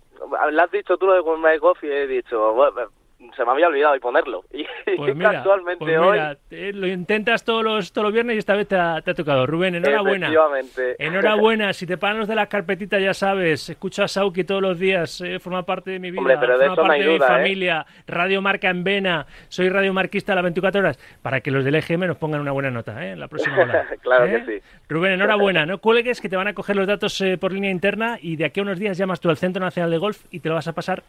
Le 0.50 0.62
has 0.62 0.70
dicho 0.70 0.96
tú 0.96 1.06
lo 1.06 1.14
de 1.14 1.20
Gourmet 1.20 1.58
Coffee 1.58 2.02
he 2.02 2.06
dicho... 2.06 2.52
"Bueno, 2.52 2.90
se 3.36 3.44
me 3.44 3.50
había 3.50 3.68
olvidado 3.68 3.96
y 3.96 4.00
ponerlo. 4.00 4.44
Y 4.88 4.96
Pues 4.96 5.14
mira, 5.14 5.32
casualmente 5.32 5.84
pues 5.84 5.98
hoy... 5.98 6.18
eh, 6.50 6.72
lo 6.72 6.86
intentas 6.86 7.44
todos 7.44 7.62
los, 7.62 7.92
todos 7.92 8.06
los 8.06 8.12
viernes 8.14 8.36
y 8.36 8.38
esta 8.38 8.54
vez 8.54 8.66
te 8.66 8.76
ha, 8.76 9.00
te 9.02 9.10
ha 9.10 9.14
tocado. 9.14 9.46
Rubén, 9.46 9.74
enhorabuena. 9.74 10.26
Efectivamente. 10.28 10.96
Enhorabuena, 10.98 11.72
si 11.74 11.86
te 11.86 11.98
pagan 11.98 12.18
los 12.18 12.28
de 12.28 12.34
las 12.34 12.48
carpetitas 12.48 13.02
ya 13.02 13.12
sabes, 13.12 13.68
escucho 13.68 14.02
a 14.02 14.08
Sauki 14.08 14.44
todos 14.44 14.62
los 14.62 14.78
días, 14.78 15.20
eh, 15.20 15.38
forma 15.38 15.64
parte 15.64 15.90
de 15.90 15.98
mi 15.98 16.10
vida, 16.10 16.20
Hombre, 16.20 16.38
pero 16.40 16.58
de 16.58 16.68
forma 16.68 16.72
eso 16.72 16.82
no 16.82 16.88
parte 16.88 17.04
de 17.04 17.08
mi 17.10 17.16
¿eh? 17.16 17.20
familia, 17.20 17.86
Radio 18.06 18.40
Marca 18.40 18.70
en 18.70 18.82
Vena, 18.82 19.26
soy 19.48 19.68
radiomarquista 19.68 20.32
a 20.32 20.36
las 20.36 20.44
24 20.44 20.80
horas, 20.80 20.98
para 21.22 21.40
que 21.40 21.50
los 21.50 21.64
del 21.64 21.74
EGM 21.74 22.06
nos 22.06 22.16
pongan 22.16 22.40
una 22.40 22.52
buena 22.52 22.70
nota 22.70 23.04
¿eh? 23.04 23.12
en 23.12 23.20
la 23.20 23.28
próxima 23.28 23.58
hora. 23.58 23.86
claro 24.02 24.26
que 24.26 24.44
sí. 24.44 24.66
Rubén, 24.88 25.12
enhorabuena, 25.12 25.66
no 25.66 25.78
cuelgues 25.78 26.20
que 26.20 26.28
te 26.28 26.36
van 26.36 26.48
a 26.48 26.54
coger 26.54 26.76
los 26.76 26.86
datos 26.86 27.20
eh, 27.20 27.36
por 27.36 27.52
línea 27.52 27.70
interna 27.70 28.18
y 28.20 28.36
de 28.36 28.46
aquí 28.46 28.60
a 28.60 28.62
unos 28.62 28.78
días 28.78 28.96
llamas 28.96 29.20
tú 29.20 29.28
al 29.28 29.36
Centro 29.36 29.62
Nacional 29.62 29.90
de 29.90 29.98
Golf 29.98 30.24
y 30.30 30.40
te 30.40 30.48
lo 30.48 30.54
vas 30.54 30.68
a 30.68 30.72
pasar 30.72 31.02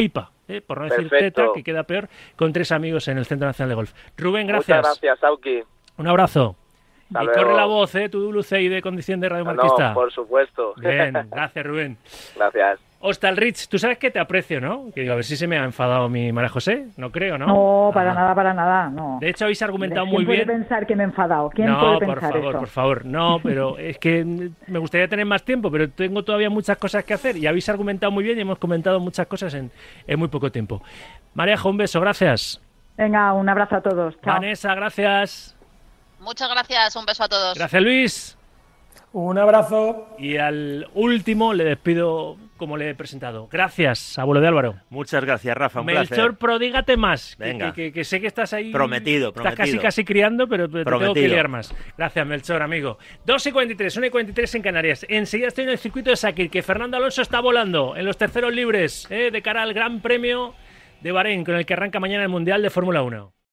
pipa, 0.00 0.30
¿eh? 0.48 0.60
por 0.60 0.78
no 0.78 0.84
decir 0.84 1.08
Perfecto. 1.08 1.42
teta, 1.42 1.52
que 1.54 1.62
queda 1.62 1.82
peor, 1.84 2.08
con 2.36 2.52
tres 2.52 2.72
amigos 2.72 3.06
en 3.08 3.18
el 3.18 3.26
Centro 3.26 3.46
Nacional 3.46 3.68
de 3.70 3.74
Golf. 3.74 3.92
Rubén, 4.16 4.46
gracias. 4.46 4.78
Muchas 4.78 5.00
gracias, 5.00 5.18
Sauki. 5.20 5.62
Un 5.98 6.06
abrazo. 6.08 6.56
Hasta 7.08 7.22
y 7.22 7.26
luego. 7.26 7.42
corre 7.42 7.54
la 7.56 7.64
voz, 7.66 7.94
¿eh? 7.96 8.08
Tu 8.08 8.20
dulce 8.20 8.60
y 8.62 8.68
de 8.68 8.80
condición 8.82 9.18
de 9.20 9.28
Radio 9.28 9.44
No, 9.44 9.54
Marquista. 9.54 9.94
por 9.94 10.12
supuesto. 10.12 10.74
Bien, 10.76 11.12
gracias, 11.30 11.66
Rubén. 11.66 11.96
Gracias. 12.36 12.80
Hostal 13.02 13.36
Rich, 13.38 13.68
tú 13.68 13.78
sabes 13.78 13.96
que 13.96 14.10
te 14.10 14.18
aprecio, 14.18 14.60
¿no? 14.60 14.90
Que 14.94 15.00
digo, 15.00 15.14
a 15.14 15.16
ver 15.16 15.24
si 15.24 15.34
se 15.34 15.46
me 15.46 15.58
ha 15.58 15.64
enfadado 15.64 16.10
mi 16.10 16.32
María 16.32 16.50
José. 16.50 16.88
No 16.98 17.10
creo, 17.10 17.38
¿no? 17.38 17.46
No, 17.46 17.90
para 17.94 18.10
Ah. 18.10 18.14
nada, 18.14 18.34
para 18.34 18.52
nada, 18.52 18.90
no. 18.90 19.16
De 19.22 19.30
hecho, 19.30 19.44
habéis 19.46 19.62
argumentado 19.62 20.04
¿Quién 20.04 20.14
muy 20.16 20.24
puede 20.26 20.44
bien. 20.44 20.60
pensar 20.60 20.86
que 20.86 20.94
me 20.94 21.04
he 21.04 21.06
enfadado? 21.06 21.48
¿Quién 21.48 21.68
no, 21.68 21.80
puede 21.80 21.92
por 22.06 22.14
pensar 22.20 22.32
favor, 22.32 22.50
eso? 22.50 22.58
por 22.58 22.68
favor. 22.68 23.04
No, 23.06 23.40
pero 23.42 23.78
es 23.78 23.96
que 23.98 24.22
me 24.66 24.78
gustaría 24.78 25.08
tener 25.08 25.24
más 25.24 25.42
tiempo, 25.44 25.70
pero 25.70 25.88
tengo 25.88 26.22
todavía 26.24 26.50
muchas 26.50 26.76
cosas 26.76 27.02
que 27.04 27.14
hacer 27.14 27.38
y 27.38 27.46
habéis 27.46 27.68
argumentado 27.70 28.12
muy 28.12 28.22
bien 28.22 28.36
y 28.36 28.42
hemos 28.42 28.58
comentado 28.58 29.00
muchas 29.00 29.26
cosas 29.26 29.54
en, 29.54 29.70
en 30.06 30.18
muy 30.18 30.28
poco 30.28 30.52
tiempo. 30.52 30.82
María, 31.32 31.56
un 31.64 31.78
beso, 31.78 32.00
gracias. 32.02 32.60
Venga, 32.98 33.32
un 33.32 33.48
abrazo 33.48 33.76
a 33.76 33.80
todos. 33.80 34.14
Chao. 34.20 34.34
Vanessa, 34.34 34.74
gracias. 34.74 35.56
Muchas 36.20 36.50
gracias, 36.50 36.94
un 36.96 37.06
beso 37.06 37.24
a 37.24 37.28
todos. 37.28 37.56
Gracias, 37.56 37.82
Luis. 37.82 38.36
Un 39.14 39.38
abrazo. 39.38 40.06
Y 40.18 40.36
al 40.36 40.86
último 40.94 41.54
le 41.54 41.64
despido 41.64 42.36
como 42.60 42.76
le 42.76 42.90
he 42.90 42.94
presentado. 42.94 43.48
Gracias, 43.50 44.16
abuelo 44.20 44.40
de 44.40 44.46
Álvaro. 44.46 44.76
Muchas 44.90 45.24
gracias, 45.24 45.56
Rafa. 45.56 45.80
Un 45.80 45.86
Melchor, 45.86 46.06
placer. 46.06 46.34
prodígate 46.34 46.96
más. 46.96 47.34
Venga. 47.38 47.72
Que, 47.72 47.86
que- 47.86 47.92
que 47.92 48.04
sé 48.04 48.20
que 48.20 48.28
estás 48.28 48.52
ahí. 48.52 48.70
Prometido, 48.70 49.30
Estás 49.30 49.42
prometido. 49.42 49.64
casi, 49.66 49.78
casi 49.78 50.04
criando, 50.04 50.46
pero, 50.46 50.68
te 50.68 50.84
tengo 50.84 50.84
que 50.84 51.04
Prometido. 51.04 51.26
liar 51.26 51.48
más. 51.48 51.74
Gracias, 51.98 52.24
Melchor, 52.26 52.62
amigo. 52.62 52.98
2 53.26 53.46
y 53.46 53.50
43, 53.52 53.96
1 53.96 54.06
y 54.06 54.10
43 54.10 54.54
en 54.54 54.62
Canarias. 54.62 55.06
Enseguida 55.08 55.48
estoy 55.48 55.64
en 55.64 55.70
el 55.70 55.78
circuito 55.78 56.10
de 56.10 56.16
Sakir, 56.16 56.50
que 56.50 56.62
Fernando 56.62 56.96
Alonso 56.96 57.22
está 57.22 57.40
volando 57.40 57.96
en 57.96 58.04
los 58.04 58.16
terceros 58.16 58.54
libres, 58.54 59.08
eh, 59.10 59.30
de 59.32 59.42
cara 59.42 59.62
al 59.62 59.72
Gran 59.74 60.00
Premio 60.00 60.54
de 61.00 61.10
Bahrein, 61.12 61.44
con 61.44 61.56
el 61.56 61.64
que 61.66 61.72
arranca 61.72 61.98
mañana 61.98 62.22
el 62.22 62.28
Mundial 62.28 62.60
de 62.62 62.68
Fórmula 62.70 63.02
1. 63.02 63.32